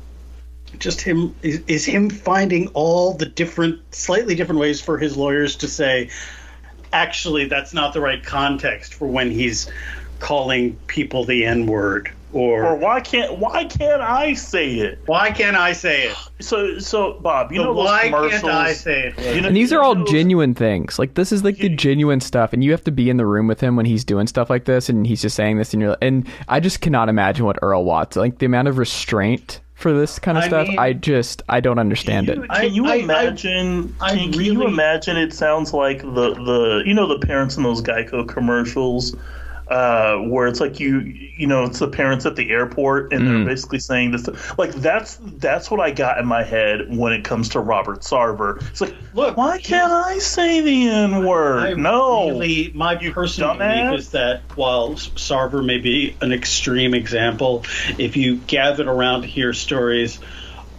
[0.77, 5.55] just him, is, is him finding all the different, slightly different ways for his lawyers
[5.57, 6.09] to say,
[6.91, 9.71] actually, that's not the right context for when he's
[10.19, 14.99] calling people the N word or, Or why can't why can't I say it?
[15.07, 16.17] why can't I say it?
[16.39, 18.41] So so Bob, you But know those why commercials.
[18.41, 19.35] can't I say it?
[19.35, 20.99] you know- And these are all those- genuine things.
[20.99, 23.47] Like this is like the genuine stuff, and you have to be in the room
[23.47, 25.97] with him when he's doing stuff like this, and he's just saying this, and you're
[26.01, 30.19] and I just cannot imagine what Earl Watson like the amount of restraint for this
[30.19, 30.67] kind of I stuff.
[30.67, 32.49] mean- I just I don't understand Can you, it.
[32.51, 33.95] Can you I- I- imagine?
[34.01, 35.17] I can, can you imagine?
[35.17, 39.15] It sounds like the the you know the parents in those Geico commercials,
[39.69, 43.27] uh, where it's like you you know it's the parents at the airport and Mm.
[43.27, 44.27] they're basically saying this.
[44.57, 48.61] Like that's that's what I got in my head when it comes to Robert Sarver.
[48.69, 51.77] It's like, Look, why can't I say the N word?
[51.77, 53.89] No, really, my personal dumbass.
[53.89, 57.63] belief is that while Sarver may be an extreme example,
[57.97, 60.19] if you gathered around to hear stories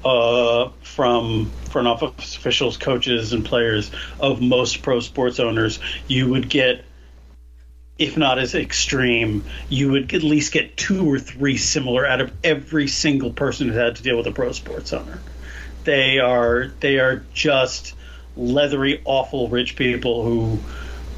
[0.05, 6.49] uh, from front office officials, coaches, and players of most pro sports owners, you would
[6.49, 6.85] get,
[8.01, 12.33] if not as extreme, you would at least get two or three similar out of
[12.43, 15.21] every single person who had to deal with a pro sports owner.
[15.85, 17.95] They are they are just
[18.37, 20.57] leathery, awful rich people who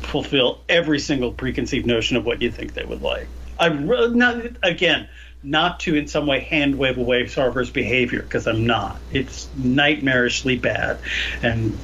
[0.03, 3.29] fulfill every single preconceived notion of what you think they would like.
[3.61, 5.09] I not again,
[5.45, 9.01] not to in some way hand wave away Sarver's behavior because I'm not.
[9.13, 10.99] It's nightmarishly bad,
[11.43, 11.79] and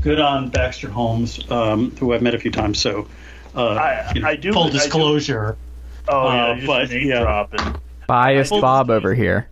[0.00, 2.80] good on Baxter Holmes, um, who I've met a few times.
[2.80, 3.08] So,
[3.54, 5.56] I- I do- full I do- disclosure.
[6.08, 7.20] oh yeah, uh, just but, name yeah.
[7.20, 7.76] dropping.
[8.06, 9.48] Biased I- Bob over here.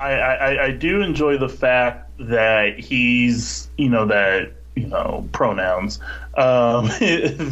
[0.00, 5.98] I, I, I do enjoy the fact that he's, you know, that, you know, pronouns,
[6.36, 6.86] um,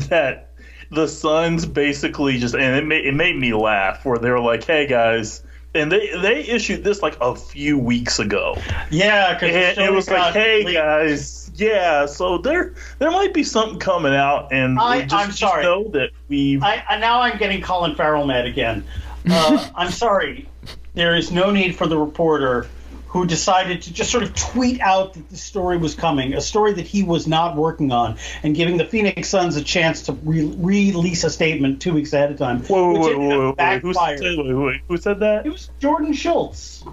[0.09, 0.51] that
[0.93, 4.63] the Suns basically just, and it made, it made me laugh where they were like,
[4.63, 5.43] hey guys,
[5.75, 8.57] and they, they issued this like a few weeks ago.
[8.93, 13.79] Yeah, because And it was like, hey guys, yeah, so there there might be something
[13.79, 15.63] coming out, and I- just, I'm just sorry.
[15.63, 18.85] know that we I, I now I'm getting Colin Farrell mad again.
[19.29, 20.49] Uh, I'm sorry.
[20.95, 22.69] There is no need for the reporter
[23.17, 26.75] who decided to just sort of tweet out that the story was coming, a story
[26.75, 30.55] that he was not working on, and giving the Phoenix Suns a chance to re-
[30.59, 34.55] release a statement two weeks ahead of time, which wait, ended wait, who, said, wait,
[34.55, 35.47] wait, who said that?
[35.47, 36.85] It was Jordan Schultz.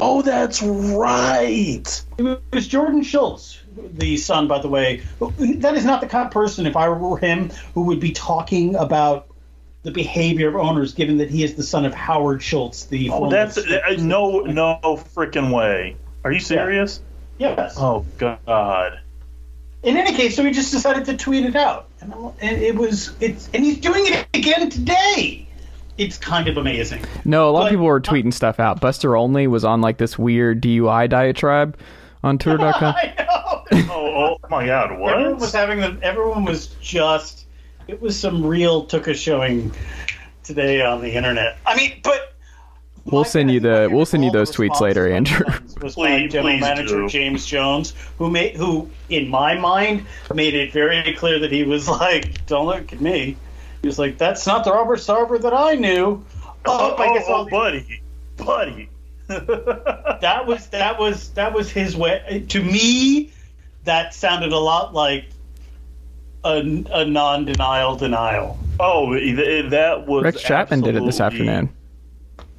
[0.00, 2.04] Oh, that's right.
[2.18, 3.58] It was Jordan Schultz,
[3.94, 5.02] the son, by the way.
[5.38, 8.74] That is not the kind of person, if I were him, who would be talking
[8.76, 9.28] about
[9.82, 13.30] the behavior of owners, given that he is the son of Howard Schultz, the Oh,
[13.30, 14.78] that's uh, no, no
[15.14, 15.96] freaking way.
[16.24, 17.00] Are you serious?
[17.38, 17.76] yes.
[17.78, 18.98] Oh God.
[19.82, 23.14] In any case, so he just decided to tweet it out, and, and it was
[23.20, 25.46] it's and he's doing it again today.
[25.98, 27.04] It's kind of amazing.
[27.24, 28.80] No, a lot But- of people were tweeting stuff out.
[28.80, 31.78] Buster Olney was on like this weird DUI diatribe
[32.24, 32.94] on tour.com.
[33.72, 33.92] I know.
[33.92, 34.92] Oh, oh my God.
[34.92, 35.54] Everyone was What?
[35.54, 35.98] having the.
[36.02, 37.46] Everyone was just.
[37.88, 39.72] It was some real took a showing
[40.42, 41.58] today on the internet.
[41.66, 42.32] I mean, but
[43.04, 45.46] We'll send you the- we'll send you those tweets later, Andrew.
[45.80, 47.08] Was by Please- General please Manager do.
[47.08, 51.88] James Jones, who made, who in my mind made it very clear that he was
[52.00, 53.36] like, "Don't look at me."
[53.82, 56.24] He was like, "That's not the Robert Sarver that I knew."
[56.64, 58.02] Oh, Oh, I guess oh, all oh, the- buddy,
[58.38, 58.88] buddy.
[59.28, 62.44] that was that was that was his way.
[62.48, 63.30] To me,
[63.86, 65.30] that sounded a lot like
[66.44, 66.58] a,
[66.92, 68.58] a non-denial denial.
[68.78, 70.22] oh, eh, that was.
[70.22, 71.70] Rex Chapman did it this afternoon.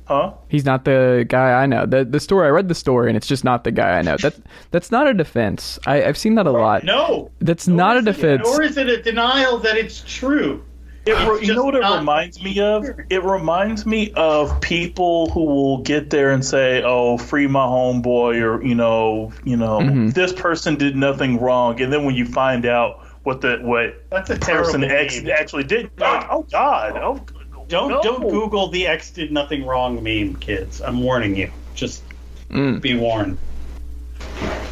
[0.05, 0.33] Huh?
[0.47, 1.85] He's not the guy I know.
[1.85, 4.15] The the story I read the story and it's just not the guy I know.
[4.17, 4.35] That
[4.71, 5.77] that's not a defense.
[5.85, 6.85] I, I've seen that a lot.
[6.85, 8.41] No, That's not a Nor is it- defense.
[8.47, 10.63] Nor is it a denial that it's true.
[11.07, 12.85] It re- you know what it reminds me of?
[13.09, 18.41] It reminds me of people who will get there and say, "Oh, free my homeboy,"
[18.41, 20.13] or you know, you know, Mhm.
[20.13, 24.29] this person did nothing wrong, and then when you find out what the what That's
[24.29, 25.31] a person X meme.
[25.37, 27.19] actually did, you're like, oh God, oh
[27.67, 28.01] Don't no.
[28.01, 30.81] don't Google the X did nothing wrong meme, kids.
[30.81, 31.49] I'm warning you.
[31.75, 32.03] Just
[32.49, 33.37] Mm, be warned.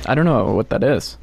[0.06, 1.17] I don't know what that is.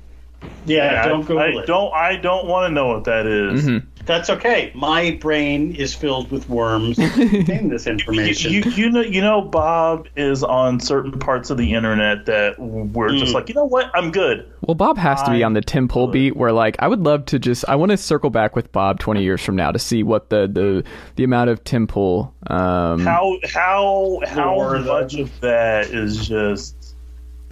[0.66, 1.66] Yeah, I- don't Google I, it.
[1.66, 1.92] don't.
[1.94, 3.64] I don't want to know what that is.
[3.66, 3.82] Mhm.
[4.04, 4.72] That's okay.
[4.74, 8.52] My brain is filled with worms that contain this You, information.
[8.52, 13.10] you, you know, you know, Bob is on certain parts of the internet that we're
[13.10, 13.34] just Mm.
[13.34, 14.50] like, you know what, I'm good.
[14.62, 17.26] Well, Bob has to be on the Tim Pool beat where like I would love
[17.26, 20.02] to just I want to circle back with Bob 20 years from now to see
[20.02, 20.84] what the the
[21.16, 26.94] the amount of Tim Pool um How how how much of that is just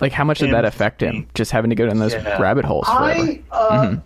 [0.01, 2.41] like how much did that affect him just having to go down those Yeah.
[2.41, 3.23] rabbit holes forever.
[3.23, 4.03] I, uh, Mhm.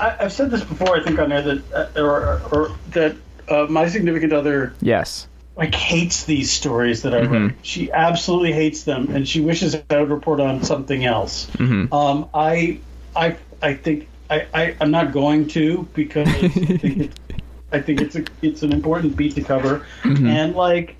[0.00, 0.96] I I've said this before.
[0.96, 1.62] I think on there that
[1.96, 3.16] uh, or, or that
[3.48, 5.28] uh, my significant other Yes.
[5.56, 7.30] like hates these stories that I Mhm.
[7.48, 7.54] write.
[7.62, 11.46] She absolutely hates them, and she wishes I would report on something else.
[11.56, 11.92] Mhm.
[11.92, 12.78] Um, I
[13.14, 17.14] I I think I, I I'm not going to because I think it's
[17.72, 20.26] I think it's a it's an important beat to cover, Mm-hmm.
[20.26, 20.96] and like.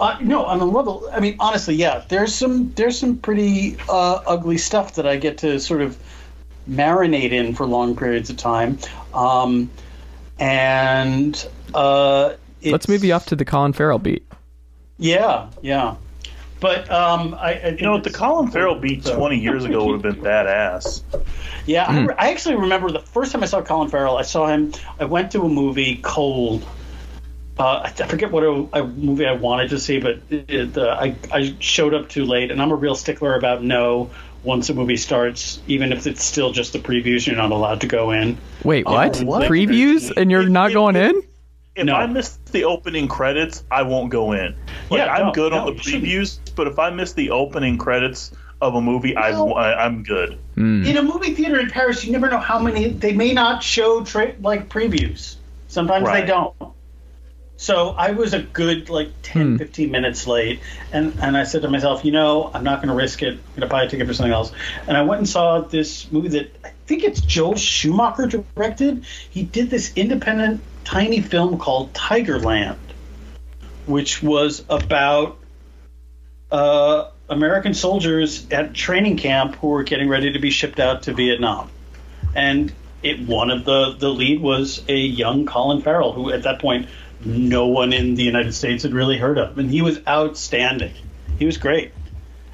[0.00, 1.10] Uh, no, on a level.
[1.12, 2.04] I mean, honestly, yeah.
[2.08, 5.98] There's some there's some pretty uh, ugly stuff that I get to sort of
[6.68, 8.78] marinate in for long periods of time,
[9.14, 9.70] um,
[10.38, 14.24] and uh, Let's move you off to the Colin Farrell beat.
[14.98, 15.94] Yeah, yeah.
[16.60, 20.04] But um, I, I You know, what, the Colin Farrell beat 20 years ago would
[20.04, 21.02] have been badass.
[21.66, 22.06] Yeah, I, Hmm.
[22.06, 24.16] re- I actually remember the first time I saw Colin Farrell.
[24.16, 24.72] I saw him.
[24.98, 26.66] I went to a movie, Cold.
[27.60, 30.96] Uh, I, I forget what a, a movie I wanted to see, but it, uh,
[30.98, 34.10] I I showed up too late, and I'm a real stickler about no.
[34.44, 37.86] Once a movie starts, even if it's still just the previews, you're not allowed to
[37.86, 38.36] go in.
[38.64, 39.20] Wait, what?
[39.22, 39.50] what?
[39.50, 41.22] Previews and you're If- not if- going if- in?
[41.76, 41.94] If No.
[41.94, 44.54] I miss the opening credits, I won't go in.
[44.90, 47.78] Like, Yeah, I'm no, good no, on the previews, but if I miss the opening
[47.78, 50.38] credits of a movie, Well- I, I, I'm good.
[50.56, 50.84] Hmm.
[50.84, 52.88] In a movie theater in Paris, you never know how many.
[52.88, 55.36] They may not show tra- like previews.
[55.68, 56.22] Sometimes Right.
[56.22, 56.52] they don't.
[57.60, 60.60] So I was a good like 10, 15 minutes late,
[60.92, 63.34] and and I said to myself, you know, I'm not going to risk it.
[63.34, 64.52] I'm going to buy a ticket for something else.
[64.86, 69.04] And I went and saw this movie that I think it's Joel Schumacher directed.
[69.30, 72.78] He did this independent tiny film called Tigerland,
[73.86, 75.38] which was about
[76.52, 81.12] uh, American soldiers at training camp who were getting ready to be shipped out to
[81.12, 81.68] Vietnam.
[82.36, 86.60] And it one of the the lead was a young Colin Farrell, who at that
[86.60, 86.88] point
[87.24, 90.94] no one in the United States had really heard of, and he was outstanding.
[91.38, 91.92] He was great,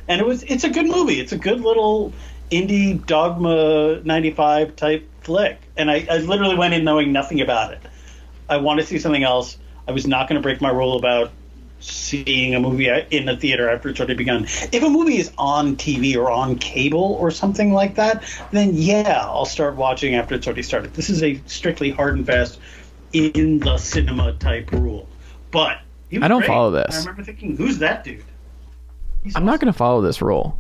[0.08, 1.20] and it was it's a good movie.
[1.20, 2.12] It's a good little
[2.50, 7.80] indie Dogma '95 type flick, and I, I literally went in knowing nothing about it.
[8.48, 9.56] I want to see something else.
[9.86, 11.30] I was not going to break my rule about
[11.80, 14.44] seeing a movie in the theater after it's already begun.
[14.44, 19.20] If a movie is on TV or on cable or something like that, then yeah,
[19.22, 20.94] I'll start watching after it's already started.
[20.94, 22.58] This is a strictly hard and fast
[23.14, 25.08] in the cinema type rule.
[25.50, 25.78] But
[26.10, 26.48] he was I don't great.
[26.48, 26.94] follow this.
[26.96, 28.22] I remember thinking, who's that dude?
[29.22, 30.58] He's I'm not going to follow this rule.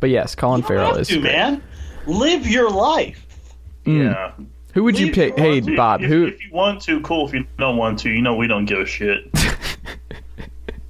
[0.00, 1.32] But yes, Colin You don't Farrell have is to, great.
[1.32, 1.62] man.
[2.06, 3.26] Live your life.
[3.84, 4.32] Yeah.
[4.74, 5.38] Who would you pick?
[5.38, 7.26] Hey, own- Bob, if, who If you want to, cool.
[7.28, 9.30] If you don't want to, you know we don't give a shit.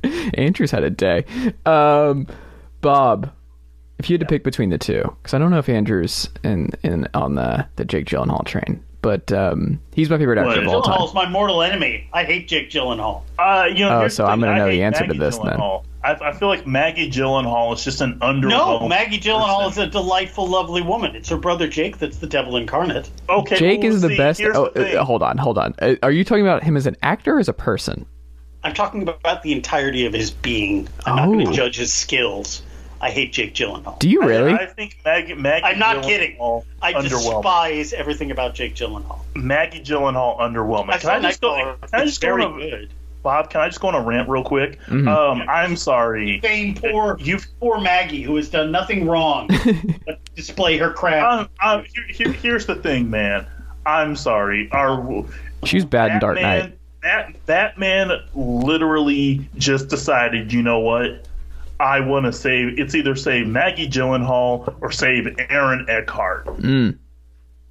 [0.34, 1.24] Andrew's had a day.
[1.66, 2.26] Um,
[2.80, 3.30] Bob,
[3.98, 6.70] if you had to pick between the two, because I don't know if Andrew's in
[6.82, 10.58] in on the the Jake Gyllenhaal train, but um, he's my favorite actor What?
[10.58, 10.96] of all time.
[10.98, 12.08] Gyllenhaal's my mortal enemy.
[12.12, 13.22] I hate Jake Gyllenhaal.
[13.38, 15.60] Uh, you know, Oh, so I'm gonna know the hate answer to Maggie this then.
[16.04, 18.48] I, I feel like Maggie Gyllenhaal is just an under.
[18.48, 21.14] No, Maggie Gyllenhaal is a delightful, lovely woman.
[21.14, 23.08] It's her brother Jake that's the devil incarnate.
[23.28, 24.40] Okay, Jake well, is the see, best.
[24.42, 25.74] Oh, the uh, hold on, hold on.
[25.80, 28.06] Uh, are you talking about him as an actor or as a person?
[28.64, 30.88] I'm talking about the entirety of his being.
[31.04, 31.32] I'm not Oh.
[31.32, 32.62] going to judge his skills.
[33.02, 33.98] I hate Jake Gyllenhaal.
[33.98, 34.52] Do you really?
[34.52, 35.34] I, think Maggie.
[35.34, 36.62] Maggie I'm not Gyllenhaal kidding.
[36.80, 39.18] I despise everything about Jake Gyllenhaal.
[39.34, 40.90] Maggie Gyllenhaal underwhelming.
[40.90, 41.54] I Can I saw just go?
[41.54, 42.90] Can I It's just go very on a, good.
[43.24, 43.50] Bob?
[43.50, 44.80] Can I just go on a rant real quick?
[44.82, 45.08] Mm-hmm.
[45.08, 46.40] Um, I'm sorry.
[46.40, 49.48] Fame poor, You- poor Maggie, who has done nothing wrong
[50.06, 51.50] but display her craft.
[51.62, 53.46] Um, um, here, here, here's the thing, man.
[53.84, 54.70] I'm sorry.
[54.70, 55.24] Our
[55.64, 56.78] She was bad in Dark Knight.
[57.02, 60.52] That that man literally just decided.
[60.52, 61.26] You know what?
[61.82, 62.78] I want to save.
[62.78, 66.46] It's either save Maggie Gyllenhaal or save Aaron Eckhart.
[66.46, 66.96] Mm.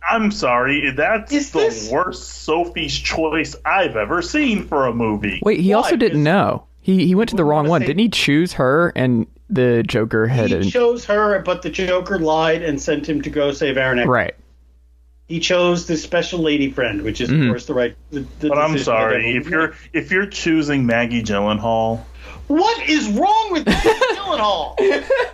[0.10, 0.92] I'm sorry.
[0.92, 5.40] That's Is the this- worst Sophie's choice I've ever seen for a movie.
[5.44, 5.76] Wait, he Why?
[5.76, 6.64] also didn't Because- know.
[6.84, 7.82] He he went to the wrong one.
[7.82, 12.18] say- Didn't he choose her and the Joker had he chose her, but the Joker
[12.18, 14.10] lied and sent him to go save Aaron Eckhart.
[14.14, 14.34] right?
[15.28, 17.44] He chose the special lady friend, which is Mhm.
[17.44, 17.96] of course the right.
[18.12, 22.02] The, the But I'm sorry if you're if you're choosing Maggie Gyllenhaal.
[22.52, 24.76] What is wrong with Maggie Gyllenhaal?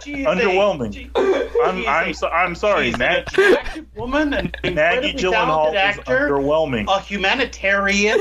[0.03, 0.93] She is a- Underwhelming.
[0.93, 1.09] she-
[1.63, 3.25] I'm she I'm a- so, I'm sorry, she's an
[3.95, 6.85] woman, an Maggie Gyllenhaal talented is underwhelming.
[6.87, 8.17] a humanitarian,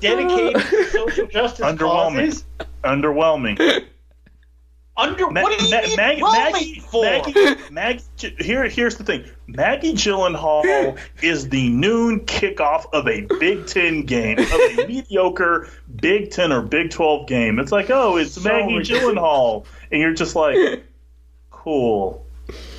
[0.00, 2.26] dedicated to social justice Underwhelming.
[2.26, 2.44] causes.
[2.84, 3.86] Underwhelming.
[5.02, 7.02] Under Ma- what do you Ma- need Mag- whelming Maggie, for?
[7.04, 9.24] Maggie, Maggie, here, here's the thing.
[9.46, 15.68] Maggie Gyllenhaal is the noon kickoff of a Big Ten game, of a mediocre
[16.00, 17.58] Big Ten or Big Twelve game.
[17.58, 19.14] It's like, oh, it's So Maggie ridiculous.
[19.16, 20.84] Gyllenhaal, and you're just like,
[21.50, 22.26] cool.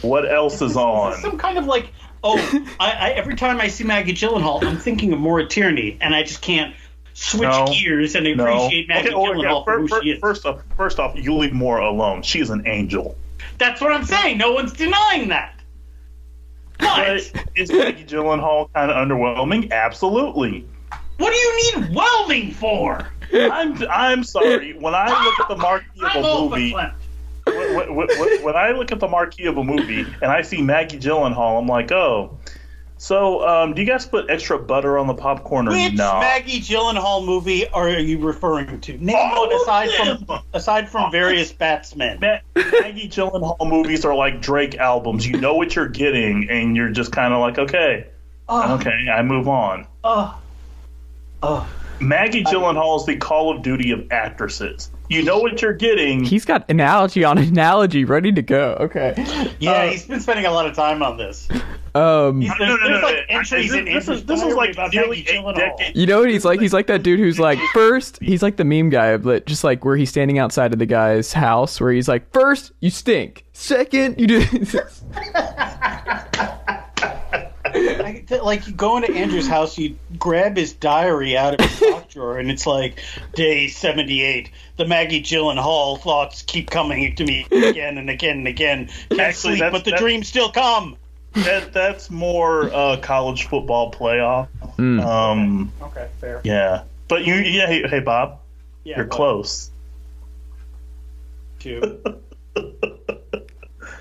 [0.02, 1.16] What else is on?
[1.22, 1.90] Some kind of like,
[2.24, 2.38] oh,
[2.80, 6.24] I, I, every time I see Maggie Gyllenhaal, I'm thinking of Maura Tierney, and I
[6.24, 6.76] just can't
[7.14, 7.66] switch No.
[7.68, 8.44] gears and No.
[8.44, 10.20] appreciate Maggie Okay, oh, well, yeah, Gyllenhaal for fir- who she is.
[10.20, 12.22] First off, first off, you leave Maura alone.
[12.24, 13.16] She is an angel.
[13.58, 14.38] That's what I'm saying.
[14.38, 15.56] No one's denying that.
[16.80, 19.72] But But is Maggie Gyllenhaal kind of underwhelming?
[19.72, 20.66] Absolutely.
[21.18, 23.08] what do you need whelming for?
[23.34, 24.74] I'm I'm sorry.
[24.74, 28.92] When I look at the marquee of a movie, when, when- when- when I look
[28.92, 32.38] at the marquee of a movie and I see Maggie Gyllenhaal, I'm like, oh,
[33.04, 36.22] So, um, do you guys put extra butter on the popcorn or Which not?
[36.22, 38.98] Maggie Gyllenhaal movie are you referring to?
[38.98, 42.20] Name aside from aside from various batsmen.
[42.22, 45.28] Ma- Maggie Gyllenhaal movies are like Drake albums.
[45.28, 48.08] You know what you're getting, and you're just kind of like, okay,
[48.48, 49.86] Oh, okay, I move on.
[50.06, 50.40] oh,
[51.44, 51.70] oh.
[52.00, 54.90] Maggie Gyllenhaal is the Call of Duty of actresses.
[55.14, 56.24] You know what you're getting.
[56.24, 58.76] He's got analogy on analogy ready to go.
[58.80, 59.14] Okay.
[59.60, 61.48] Yeah, Uh, he's been spending a lot of time on this.
[61.96, 63.00] Um, no, no, no, no.
[63.02, 66.22] like entries this, in this is this is like about nearly Maggie a you know
[66.22, 66.60] what he's like?
[66.60, 68.18] He's like that dude who's like first.
[68.20, 71.34] He's like the meme guy, but just like where he's standing outside of the guy's
[71.34, 74.44] house, where he's like, first you stink, second you do.
[78.34, 82.10] I, like you go into Andrew's house, you grab his diary out of his sock
[82.10, 83.00] drawer, and it's like
[83.34, 84.50] day seventy-eight.
[84.78, 88.90] The Maggie Gyllenhaal thoughts keep coming to me again and again and again.
[89.10, 90.98] Can't Actually, sleep, but the dreams still come.
[91.34, 94.48] That that's more uh, college football playoff.
[94.78, 95.04] Mm.
[95.04, 96.42] Um, Okay, fair.
[96.44, 98.40] yeah, but you, yeah, hey, hey Bob,
[98.84, 99.72] Yeah, you're well, close.
[101.60, 102.00] Too.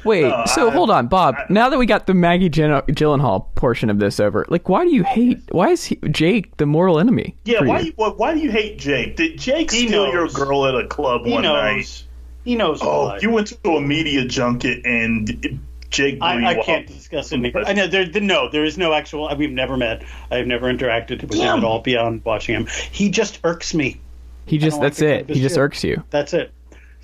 [0.05, 1.37] Wait, No, so I- hold on, Bob.
[1.49, 4.91] now that we got the Maggie Gyllen- Gyllenhaal portion of this over, like, why do
[4.95, 5.39] you hate?
[5.51, 7.35] Why is he, Jake the moral enemy?
[7.45, 7.87] Yeah, why you?
[7.87, 9.17] you, why, why do you hate Jake?
[9.17, 11.77] Did Jake He steal your girl at a club He one night?
[11.77, 12.05] knows.
[12.45, 12.81] He knows.
[12.83, 13.19] Oh, why.
[13.23, 15.61] you went to a media junket and
[15.91, 16.65] Jake blew I, you I up.
[16.67, 17.55] can't discuss it.
[17.55, 19.33] I know there, there- no, there is no actual.
[19.37, 20.03] We've never met.
[20.31, 22.67] I've never interacted with him at all beyond watching him.
[22.91, 24.01] He just irks me.
[24.47, 25.29] He just don't like that's it.
[25.31, 25.61] He just shit.
[25.63, 26.03] irks you.
[26.11, 26.51] That's it.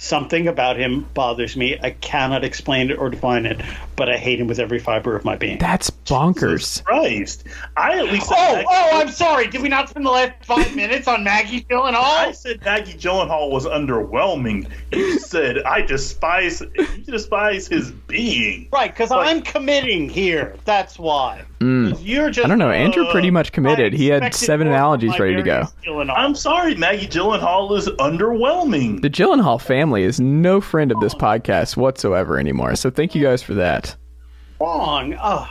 [0.01, 1.77] Something about him bothers me.
[1.83, 3.61] I cannot explain it or define it,
[3.97, 5.59] but I hate him with every fiber of my being.
[5.59, 6.85] That's bonkers.
[6.85, 7.45] Christ.
[7.77, 9.49] I at least Oh, Maggie- oh, I'm sorry.
[9.49, 11.95] Did we not spend the last five minutes on Maggie Gyllenhaal?
[11.97, 14.69] I said Maggie Gyllenhaal was underwhelming.
[14.93, 18.69] You said I despise you despise his being.
[18.73, 20.55] Right, because Like- I'm committing here.
[20.65, 21.45] That's why.
[21.61, 22.45] 'Cause You're just.
[22.45, 22.71] I don't know.
[22.71, 23.93] Andrew Uh, pretty much committed.
[23.93, 25.65] He had seven analogies ready to go.
[25.85, 26.15] Gyllenhaal.
[26.17, 29.03] I'm sorry, Maggie Gyllenhaal is underwhelming.
[29.03, 32.77] The Gyllenhaal family is no friend of this podcast whatsoever anymore.
[32.77, 33.97] So thank you guys for that.
[34.61, 35.17] wrong.
[35.23, 35.49] Oh,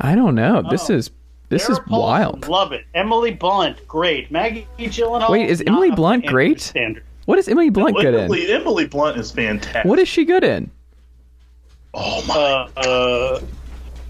[0.00, 0.62] I don't know.
[0.70, 1.10] This is
[1.48, 2.48] this Sarah is Paulson, wild.
[2.48, 2.84] Love it.
[2.94, 4.30] Emily Blunt, great.
[4.30, 5.30] Maggie Gyllenhaal.
[5.30, 6.60] Wait, is Emily Blunt great?
[6.60, 7.02] Standard.
[7.24, 8.20] What is Emily Blunt good in?
[8.20, 9.84] Emily, Emily Blunt is fantastic.
[9.84, 10.70] What is she good in?
[11.94, 12.34] Oh my!
[12.34, 13.40] Uh, uh,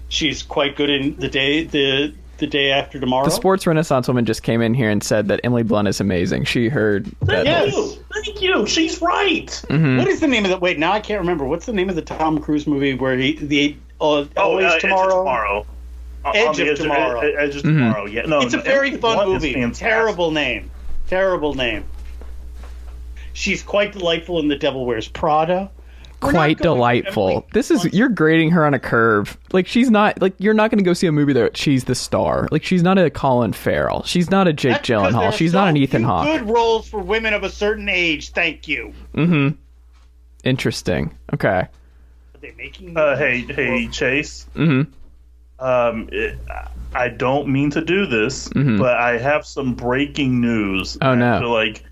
[0.09, 3.25] she's quite good in the day the the day after tomorrow.
[3.25, 6.45] The sports renaissance woman just came in here and said that Emily Blunt is amazing.
[6.45, 7.45] She heard that.
[7.45, 7.73] Thank Yes.
[7.75, 8.65] you, thank you.
[8.65, 9.47] She's right.
[9.69, 9.97] Mm-hmm.
[9.97, 10.61] What is the name of that?
[10.61, 11.43] Wait, now I can't remember.
[11.45, 14.79] What's the name of the Tom Cruise movie where he the uh, Oh, always uh,
[14.79, 15.17] tomorrow?
[15.19, 15.65] tomorrow.
[16.33, 17.19] Edge of Tomorrow.
[17.21, 17.77] Edge, Edge of Mm-hmm.
[17.77, 18.05] tomorrow.
[18.05, 19.71] Yeah, no, It's a very fun Blunt movie.
[19.73, 20.69] Terrible name.
[21.07, 21.83] Terrible name.
[23.33, 25.69] She's quite delightful in The Devil Wears Prada.
[26.21, 27.47] We're not Quite delightful.
[27.53, 29.37] This is you're grading her on a curve.
[29.53, 31.95] Like she's not like you're not going to go see a movie that she's the
[31.95, 32.49] star.
[32.51, 34.03] Like she's not a Colin Farrell.
[34.03, 35.31] She's not a Jake That's because Gyllenhaal.
[35.31, 36.25] She's so not an Ethan few Hawke.
[36.25, 38.31] Good roles for women of a certain age.
[38.31, 38.93] Thank you.
[39.13, 39.55] Mm-hmm.
[40.43, 41.17] Interesting.
[41.33, 41.47] Okay.
[41.49, 41.69] Are
[42.41, 42.97] they making?
[42.97, 44.45] Uh, hey, hey, Chase.
[44.55, 44.91] Mm-hmm.
[45.65, 46.37] Um, it,
[46.93, 50.97] I don't mean to do this, but I have some breaking news.
[50.97, 51.07] Mm-hmm.
[51.07, 51.51] Oh, no.
[51.51, 51.83] Like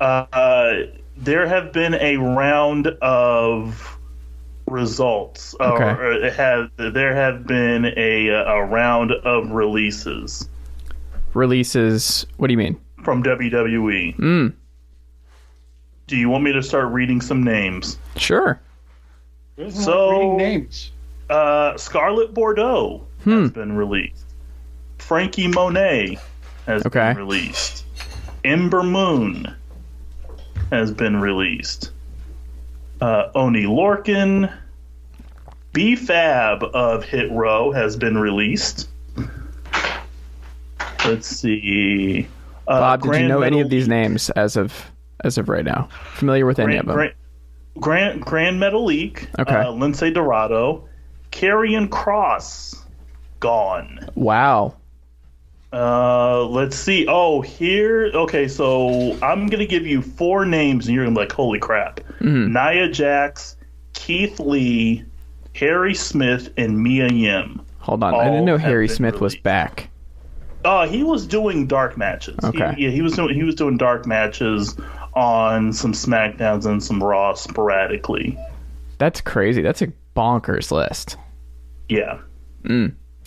[0.00, 0.74] uh, uh,
[1.18, 3.98] there have been a round of
[4.66, 6.02] results, or, Okay.
[6.02, 10.48] or have there have been a a round of releases
[11.34, 12.26] Releases.
[12.38, 12.78] What do you mean?
[13.04, 14.16] from WWE.
[14.16, 14.52] Mm.
[16.08, 17.98] Do you want me to start reading some names?
[18.16, 18.58] Sure.
[19.56, 20.90] There's So- reading names.
[21.30, 23.42] Uh, Scarlett Bordeaux Hmm.
[23.42, 24.24] has been released.
[24.98, 26.18] Franky Monet
[26.66, 27.08] has Okay.
[27.14, 27.84] been released.
[28.44, 29.54] Ember Moon
[30.70, 31.92] has been released.
[33.00, 34.52] Uh, Oney Lorcan,
[35.72, 38.88] B Fab of Hit Row has been released.
[41.04, 42.26] Let's see.
[42.66, 44.90] Uh, Bob, did you Grand know any of these names as of
[45.24, 45.88] as of right now?
[46.14, 46.94] Familiar with any of them?
[46.94, 47.14] Grand,
[47.78, 49.26] Grand, Gran Metalik.
[49.38, 49.54] Okay.
[49.54, 50.86] Uh, Lince Dorado.
[51.30, 52.82] Karrion Kross.
[53.40, 54.10] Gone.
[54.16, 54.74] Wow.
[55.72, 57.06] Uh, let's see.
[57.08, 58.10] Oh, here.
[58.14, 62.00] Okay, so I'm gonna give you four names, and you're gonna be like, "Holy crap!"
[62.20, 62.52] Mm-hmm.
[62.52, 63.56] Nia Jax,
[63.92, 65.04] Keith Lee,
[65.54, 67.60] Harry Smith, and Mia Yim.
[67.80, 68.14] Hold on.
[68.14, 69.90] I didn't know Harry Smith was back.
[70.64, 72.36] Uh, he was doing dark matches.
[72.42, 72.74] He- Okay.
[72.78, 74.76] yeah, he was doing he was doing dark matches
[75.14, 78.38] on some Smackdowns and some Raw sporadically.
[78.98, 79.62] That's crazy.
[79.62, 81.16] That's a bonkers list.
[81.88, 82.18] Yeah.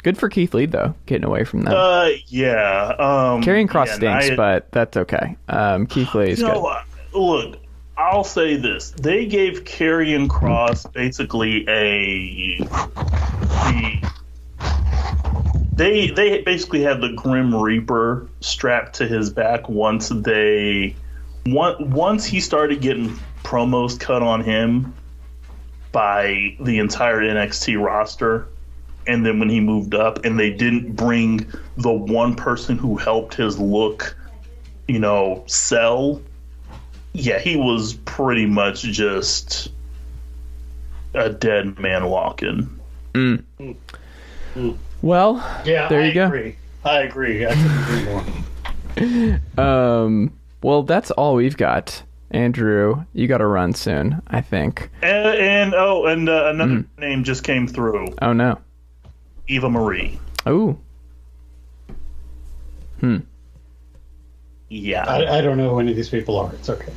[0.03, 1.75] Good for Keith Lee though, getting away from that.
[1.75, 2.95] Uh, yeah.
[2.97, 5.35] Um, Karrion Kross yeah, stinks, Nia- but that's okay.
[5.47, 6.75] Um, Keith Lee is You know,
[7.11, 7.19] good.
[7.19, 7.57] look,
[7.97, 14.01] I'll say this: they gave Karrion Kross basically a the
[15.73, 20.95] they they basically had the Grim Reaper strapped to his back once they
[21.45, 24.93] one, once he started getting promos cut on him
[25.91, 28.47] by the entire NXT roster
[29.07, 33.33] and then when he moved up and they didn't bring the one person who helped
[33.33, 34.15] his look
[34.87, 36.21] you know sell
[37.13, 39.69] yeah he was pretty much just
[41.13, 42.69] a dead man walking
[45.01, 45.35] Well,
[45.65, 46.25] Yeah, There I you go.
[46.27, 46.55] agree.
[46.85, 47.45] I agree.
[47.45, 49.57] I agree more.
[49.65, 50.31] um,
[50.63, 52.03] well, that's all we've got.
[52.31, 54.89] Andrew, you got to run soon, I think.
[55.01, 58.57] and, and oh and uh, another name just came through Oh no.
[59.51, 60.77] Eva marie Oh,
[62.99, 63.17] Hmm.
[64.69, 66.53] yeah I, I don't know who any of these people are.
[66.53, 66.91] It's okay.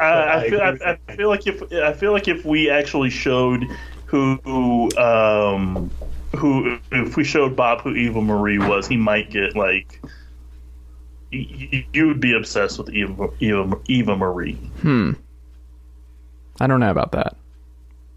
[0.00, 3.10] I, I I, feel, I, I feel like if I feel like if we actually
[3.10, 3.64] showed
[4.06, 5.90] who, who um
[6.36, 10.00] who if we showed Bob who Eva Marie was, he might get like
[11.32, 14.54] y- y- you would be obsessed with Eva Eva, Eva Marie.
[14.82, 15.12] Hmm.
[16.60, 17.36] I don't know about that.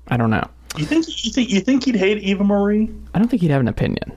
[0.08, 0.48] I don't know.
[0.78, 2.90] You think you think you think he'd hate Eva Marie?
[3.14, 4.14] I don't think he'd have an opinion.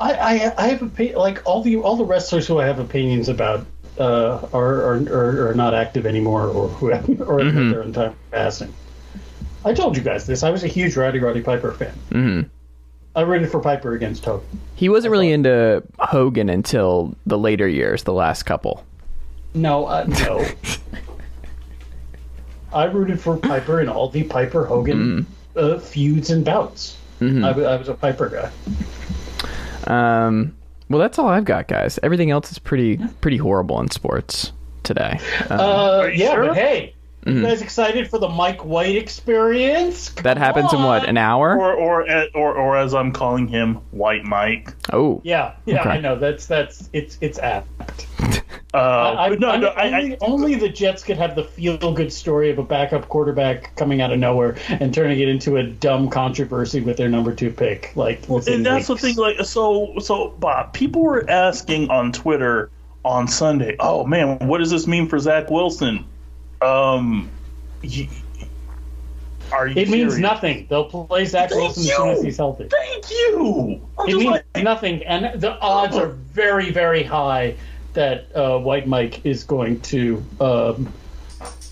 [0.00, 3.28] I, I, I have opi- like all the all the wrestlers who I have opinions
[3.28, 3.66] about
[3.98, 7.70] uh, are, are, are are not active anymore or who have, or Mm-hmm.
[7.70, 8.72] their entire passing.
[9.64, 10.44] I told you guys this.
[10.44, 11.94] I was a huge Roddy Roddy Piper fan.
[12.10, 12.48] Mm-hmm.
[13.16, 14.46] I rooted for Piper against Hogan.
[14.76, 18.84] He wasn't really into Hogan until the later years, the last couple.
[19.54, 20.46] No, uh, no.
[22.72, 25.26] I rooted for Piper in all the Piper Hogan
[25.58, 26.96] uh, feuds and bouts.
[27.20, 28.50] I, wa- I was a Piper guy.
[29.86, 30.54] Um,
[30.88, 31.98] well, that's all I've got, guys.
[32.02, 34.52] Everything else is pretty pretty horrible in sports
[34.84, 35.18] today.
[35.50, 36.46] Uh, yeah, sure?
[36.48, 36.94] but hey,
[37.26, 40.10] you guys excited for the Mike White experience?
[40.22, 41.58] that happens in what an hour?
[41.58, 44.74] Or or or or as I'm calling him, White Mike.
[44.92, 45.90] Oh, Yeah, yeah, Okay.
[45.90, 46.16] I know.
[46.16, 48.06] That's that's it's it's apt.
[48.74, 51.44] Uh, I, but no, I, no, only, I, I, only the Jets could have the
[51.44, 55.62] feel-good story of a backup quarterback coming out of nowhere and turning it into a
[55.62, 57.92] dumb controversy with their number two pick.
[57.96, 59.16] Like, within and that's the thing.
[59.16, 62.70] Like, so, so, Bob, people were asking on Twitter
[63.06, 66.04] on Sunday, "Oh man, what does this mean for Zach Wilson?"
[66.60, 67.30] Um,
[67.82, 68.08] y-
[69.52, 69.80] are you?
[69.80, 70.66] It means nothing.
[70.68, 72.68] They'll play Zach Thank Wilson as soon as he's healthy.
[72.68, 73.88] Thank you.
[73.98, 77.56] I'm It means like, nothing, and the odds are very, very high
[77.94, 80.92] that uh, White Mike is going to um,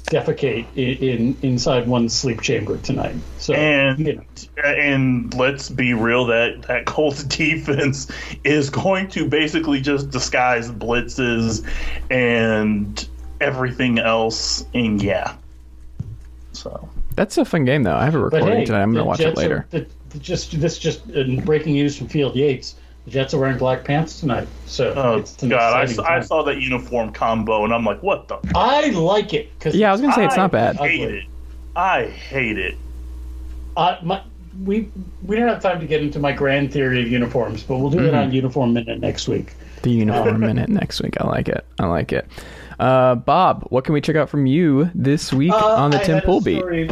[0.07, 3.17] defecate in, in inside one sleep chamber tonight.
[3.39, 4.23] So, and you know.
[4.65, 8.11] and let's be real that that Colts defense
[8.45, 11.69] is going to basically just disguise blitzes
[12.11, 13.07] and
[13.41, 14.65] everything else.
[14.75, 15.35] And yeah,
[16.53, 16.89] so.
[17.15, 17.97] that's a fun game though.
[17.97, 18.83] I have a recording hey, tonight.
[18.83, 19.57] I'm gonna watch Jets it later.
[19.57, 22.77] Are, the, the, just this just uh, breaking news from Field Yates.
[23.05, 24.49] The Jets are wearing black pants tonight.
[24.67, 25.53] So Oh it's God!
[25.75, 28.39] I, saw- I saw that uniform combo, and I'm like, "What the?
[28.55, 30.79] I like it because Yeah, I was gonna say it's not bad.
[30.79, 31.25] I hate it.
[31.77, 32.77] I hate it.
[33.77, 34.23] Uh, my,
[34.65, 34.91] we
[35.23, 37.99] we don't have time to get into my grand theory of uniforms, but we'll do
[38.01, 38.17] it Mm-hmm.
[38.17, 39.53] on Uniform Minute next week.
[39.83, 41.21] The uniform minute next week.
[41.21, 41.65] I like it.
[41.79, 42.27] I like it.
[42.79, 46.05] Uh, Bob, what can we check out from you this week on the Uh, I
[46.05, 46.91] Tim Pool beat?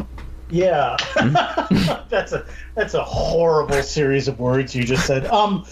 [0.50, 0.96] Yeah,
[2.08, 5.26] that's a that's a horrible series of words you just said.
[5.26, 5.66] Um,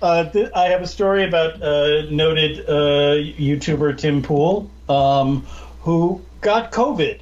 [0.00, 5.42] uh, th- I have a story about uh, noted uh, YouTuber Tim Pool, um,
[5.80, 7.20] who got COVID,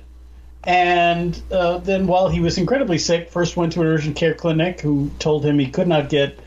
[0.65, 4.81] and uh, then while he was incredibly sick, first went to an urgent care clinic
[4.81, 6.39] who told him he could not get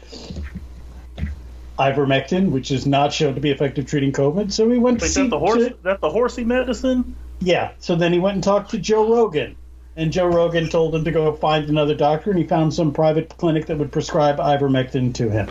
[1.78, 4.52] ivermectin, which is not shown to be effective treating COVID.
[4.52, 5.68] So he went Wait, to see that the horse?
[5.68, 7.16] to- That the horsey medicine?
[7.40, 7.72] yeah.
[7.80, 9.56] So then he went and talked to Joe Rogan.
[9.96, 13.36] And Joe Rogan told him to go find another doctor, and he found some private
[13.38, 15.50] clinic that would prescribe ivermectin to him.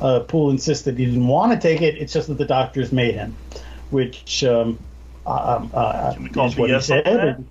[0.00, 3.14] Uh, Pool insisted he didn't want to take it; it's just that the doctors made
[3.14, 3.36] him,
[3.90, 4.78] which um,
[5.26, 7.44] um, uh, is what he said.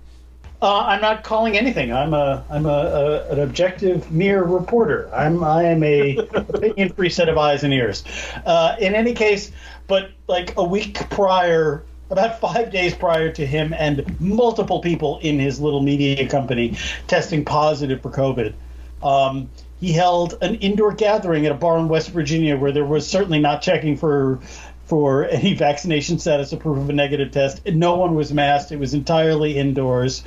[0.64, 1.92] Uh, I'm not calling anything.
[1.92, 5.14] I'm a I'm a, a an objective mere reporter.
[5.14, 8.02] I'm I am a opinion free set of eyes and ears.
[8.46, 9.52] Uh, in any case,
[9.88, 15.38] but like a week prior, about five days prior to him and multiple people in
[15.38, 18.54] his little media company testing positive for COVID.
[19.02, 19.50] Um,
[19.80, 23.38] he held an indoor gathering at a bar in West Virginia where there was certainly
[23.38, 24.40] not checking for
[24.86, 27.64] for any vaccination status or proof of a negative test.
[27.66, 28.72] No one was masked.
[28.72, 30.22] It was entirely indoors.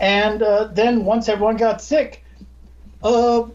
[0.00, 2.24] And uh, then once everyone got sick,
[3.02, 3.48] uh,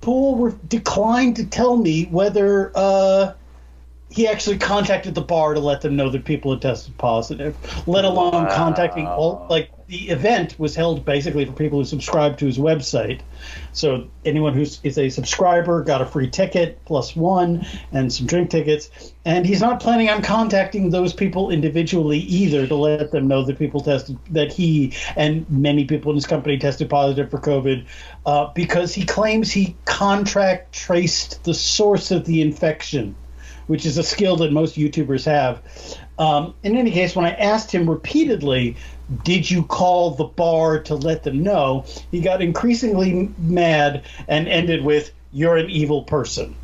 [0.00, 3.34] Pool re- declined to tell me whether uh,
[4.10, 7.54] he actually contacted the bar to let them know that people had tested positive,
[7.86, 12.46] let alone contacting all like the event was held basically for people who subscribed to
[12.46, 13.22] his website.
[13.72, 18.50] So anyone who is a subscriber got a free ticket plus one and some drink
[18.50, 19.12] tickets.
[19.24, 23.58] And he's not planning on contacting those people individually either to let them know that
[23.58, 27.84] people tested that he and many people in his company tested positive for COVID
[28.26, 33.16] uh, because he claims he contract traced the source of the infection,
[33.66, 35.60] which is a skill that most YouTubers have.
[36.16, 38.76] Um, in any case, when I asked him repeatedly,
[39.22, 41.84] did you call the bar to let them know?
[42.10, 46.54] He got increasingly mad and ended with, you're an evil person,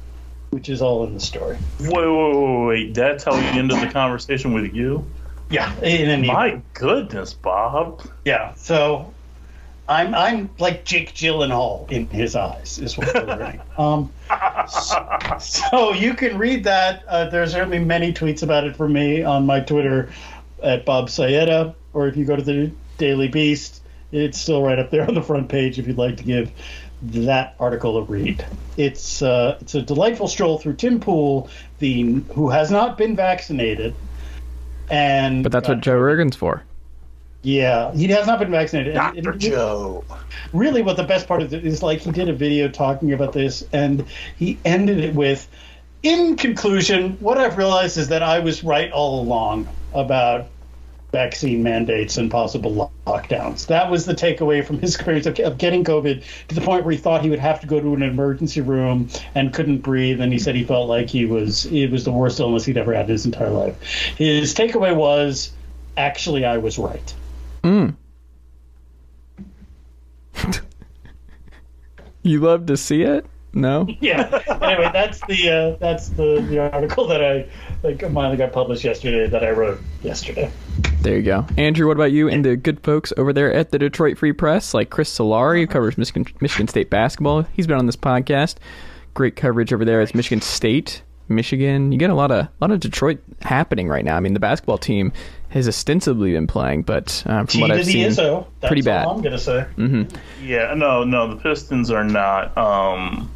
[0.51, 1.59] which is all in the story.
[1.81, 2.95] Wait, wait, wait, wait.
[2.95, 5.05] That's how he ended the conversation with you?
[5.51, 6.35] Yeah, in an email.
[6.35, 8.03] My goodness, Bob.
[8.25, 9.13] Yeah, so
[9.89, 13.61] I'm I'm like Jake Gyllenhaal in his eyes is what we're learning.
[13.79, 14.11] Um,
[14.69, 17.05] so, so you can read that.
[17.07, 20.11] Uh, there's certainly many tweets about it from me on my Twitter
[20.63, 23.83] at Bob Sayeda, or if you go to the Daily Beast,
[24.13, 26.53] it's still right up there on the front page if you'd like to give
[27.03, 28.45] that article a read.
[28.77, 32.03] It's uh, it's a delightful stroll through Tim Pool, the
[32.35, 33.95] who has not been vaccinated,
[34.91, 36.63] and But that's what Joe Rogan's for.
[37.43, 38.95] yeah, he has not been vaccinated.
[38.97, 39.31] And- Dr.
[39.33, 40.05] and- Joe.
[40.53, 43.33] really what the best part of it is like he did a video talking about
[43.33, 44.05] this and
[44.37, 45.49] he ended it with
[46.03, 50.47] in conclusion what i've realized is that i was right all along about
[51.13, 53.67] vaccine mandates and possible lockdowns.
[53.67, 56.93] That was the takeaway from his experience of, of getting covid to the point where
[56.93, 60.33] he thought he would have to go to an emergency room and couldn't breathe and
[60.33, 63.07] he said he felt like he was it was the worst illness he'd ever had
[63.07, 63.81] in his entire life.
[64.17, 65.53] His takeaway was
[65.97, 67.15] actually i was right.
[67.65, 67.91] Hmm.
[72.27, 73.25] You love to see it?
[73.57, 73.89] No?
[74.01, 74.43] yeah.
[74.67, 77.49] Anyway, that's the uh, that's the, the article that I
[77.83, 80.51] like finally got published yesterday that I wrote yesterday.
[81.01, 81.47] There you go.
[81.57, 84.75] Andrew, what about you and the good folks over there at the Detroit Free Press,
[84.75, 87.43] like Chris Solari, who covers Michigan, Michigan State basketball?
[87.55, 88.57] He's been on this podcast.
[89.15, 90.03] Great coverage over there.
[90.03, 91.93] It's Michigan State, Michigan.
[91.93, 94.17] You get a lot of a lot of Detroit happening right now.
[94.17, 95.13] I mean, the basketball team
[95.49, 98.47] has ostensibly been playing, but um, from T what I've seen, ISO.
[98.61, 99.07] That's pretty bad.
[99.07, 99.65] All I'm gonna say.
[100.43, 102.57] Yeah, no, no, the Pistons are not.
[102.59, 103.31] Um,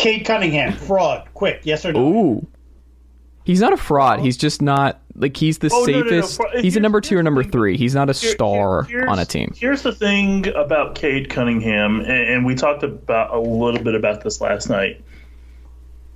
[0.00, 1.28] Cade Cunningham, fraud.
[1.34, 2.00] Quick, yes or no?
[2.00, 2.46] Ooh.
[3.44, 4.20] He's not a fraud.
[4.20, 6.20] He's just not like he's the Oh, no, no, no.
[6.22, 6.40] safest.
[6.62, 7.76] He's a number two or number three.
[7.76, 9.52] He's not a star here- on a team.
[9.56, 14.22] Here's the thing about Cade Cunningham, and, and we talked about a little bit about
[14.22, 15.02] this last night.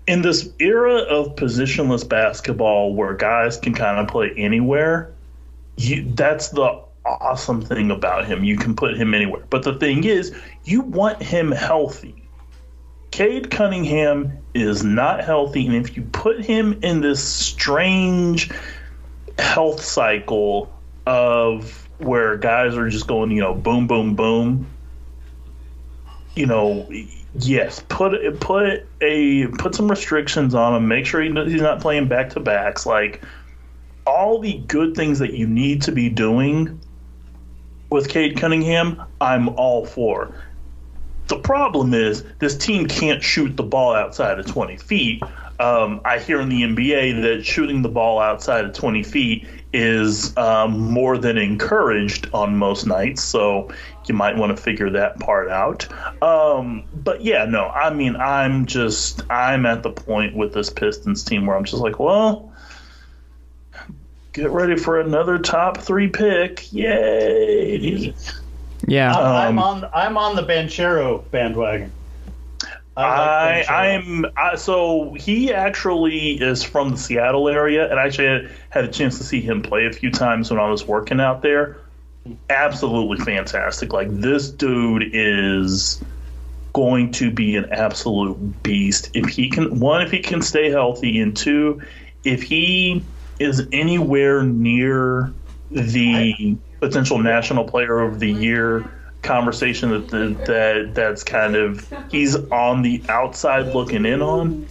[0.07, 5.11] In this era of positionless basketball, where guys can kind of play anywhere,
[5.77, 8.45] you, that's the awesome thing about him.
[8.45, 9.43] You can put him anywhere.
[9.51, 12.15] But the thing is, you want him healthy.
[13.15, 18.51] Cade Cunningham is not healthy, and if you put him in this strange
[19.39, 20.69] health cycle
[21.07, 24.67] of where guys are just going, you know, boom, boom, boom.
[26.35, 26.91] You know,
[27.39, 30.89] yes, put put a put some restrictions on him.
[30.89, 32.85] Make sure he, he's not playing back to backs.
[32.85, 33.23] Like
[34.09, 36.81] all the good things that you need to be doing
[37.91, 40.35] with Cade Cunningham, I'm all for.
[41.27, 45.23] The problem is this team can't shoot the ball outside of 20 feet.
[45.59, 50.37] Um, I hear in the NBA that shooting the ball outside of 20 feet is
[50.37, 53.73] um, more than encouraged on most nights, so
[54.07, 55.87] you might want to figure that part out.
[56.23, 61.25] Um, but yeah, no, I mean, I'm just, I'm at the point with this Pistons
[61.25, 62.53] team where I'm just like, well,
[64.33, 66.73] get ready for another top three pick.
[66.73, 68.13] Yay!
[68.87, 69.15] Yeah.
[69.15, 71.93] I'm, I'm Um, on I'm on the Banchero bandwagon.
[72.97, 73.71] I, like Banchero.
[73.71, 78.85] I'm I, so he actually is from the Seattle area, and I actually had, had
[78.85, 81.79] a chance to see him play a few times when I was working out there.
[82.49, 83.93] Absolutely fantastic!
[83.93, 86.01] Like this dude is
[86.73, 89.79] going to be an absolute beast if he can.
[89.81, 91.83] One, if he can stay healthy, and two,
[92.25, 93.05] if he
[93.39, 95.33] is anywhere near
[95.71, 96.57] the
[96.89, 98.91] potential national player of the year
[99.23, 104.67] conversation that that, that that's kind of he's on the outside looking in on.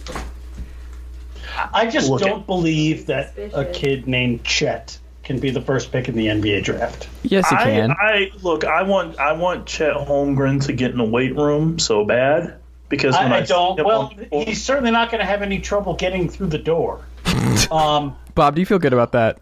[1.72, 5.90] I just Look don't at- believe that a kid named Chet can be the first
[5.92, 7.08] pick in the NBA draft.
[7.22, 7.90] yes, he I, can.
[7.92, 8.64] I look.
[8.64, 9.18] I want.
[9.18, 12.58] I want Chet Holmgren to get in the weight room so bad
[12.88, 13.84] because when I, I, I don't.
[13.84, 17.04] Well, floor- he's certainly not going to have any trouble getting through the door.
[17.70, 19.38] um, Bob, do you feel good about that?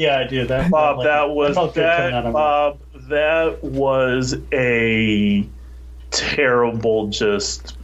[0.00, 0.46] Yeah, I do.
[0.46, 2.32] That Bob, like, that was felt good coming out that.
[2.32, 2.78] Bob,
[3.10, 5.46] that was a
[6.10, 7.08] terrible.
[7.08, 7.76] Just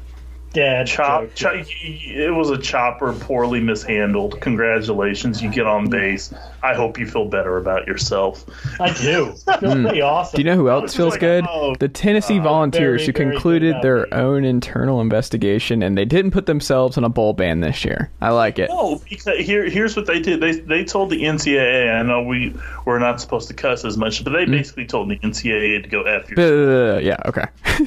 [0.57, 1.35] dad Chop, joke.
[1.35, 4.41] chop, it was a chopper poorly mishandled.
[4.41, 6.33] Congratulations, you get on base.
[6.63, 8.45] I hope you feel better about yourself.
[8.81, 9.35] I do.
[9.47, 10.33] It feels pretty awesome.
[10.33, 10.37] Hmm.
[10.37, 11.45] Do you know who else feels like, good?
[11.49, 14.13] oh, the Tennessee Volunteers, very, who concluded their me.
[14.13, 18.11] own internal investigation, and they didn't put themselves on a bowl ban this year.
[18.23, 18.71] I like it.
[18.71, 20.41] No, because here, here's what they did.
[20.41, 21.95] They they told the NCAA.
[21.95, 22.55] I know we
[22.87, 26.03] we're not supposed to cuss as much, but they basically told the NCAA to go
[26.03, 26.97] f your.
[26.97, 27.45] Uh, yeah, okay.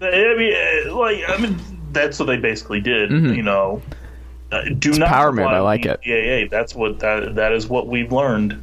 [0.00, 1.58] I mean, uh, like I mean,
[1.94, 3.10] that's what they basically did.
[3.10, 3.80] You know,
[4.52, 6.00] uh, do not power move, I like it.
[6.04, 8.60] Yeah, That's what that that is what we've learned.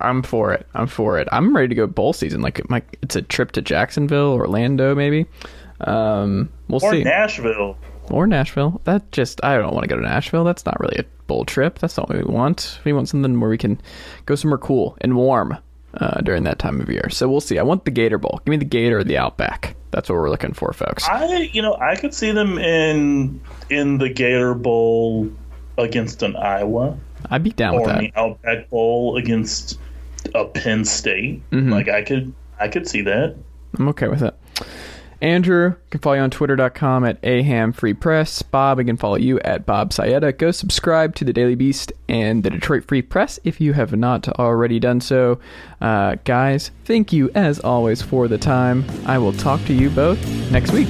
[0.00, 0.66] I'm for it.
[0.74, 1.26] I'm for it.
[1.32, 2.42] I'm ready to go bowl season.
[2.42, 5.24] Like, my, it's a trip to Jacksonville, Orlando, maybe.
[5.80, 7.02] Um, we'll Or see.
[7.02, 7.78] Nashville.
[8.10, 8.80] or Nashville.
[8.84, 10.44] That just I don't want to go to Nashville.
[10.44, 11.78] That's not really a bowl trip.
[11.78, 12.78] That's not what we want.
[12.84, 13.80] We want something where we can
[14.26, 15.56] go somewhere cool and warm
[16.00, 17.08] uh, during that time of year.
[17.10, 17.58] So we'll see.
[17.58, 18.40] I want the Gator Bowl.
[18.44, 19.76] Give me the Gator or the Outback.
[19.90, 21.08] That's what we're looking for, folks.
[21.08, 23.40] I you know I could see them in
[23.70, 25.30] in the Gator Bowl
[25.78, 26.96] against an Iowa
[27.30, 28.14] I'd be down with or in that.
[28.14, 29.78] the Outback Bowl against
[30.34, 31.48] a Penn State.
[31.50, 31.70] Mm-hmm.
[31.70, 33.36] Like I could I could see that.
[33.78, 34.34] I'm okay with it.
[35.22, 38.42] Andrew, can follow you on twitter.com at ahamfreepress.
[38.50, 40.36] Bob, I can follow you at Bob Sayeda.
[40.36, 44.28] Go subscribe to the Daily Beast and the Detroit Free Press if you have not
[44.38, 45.40] already done so.
[45.80, 48.84] Uh, guys, thank you as always for the time.
[49.06, 50.88] I will talk to you both next week.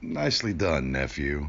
[0.00, 1.48] Nicely done, nephew.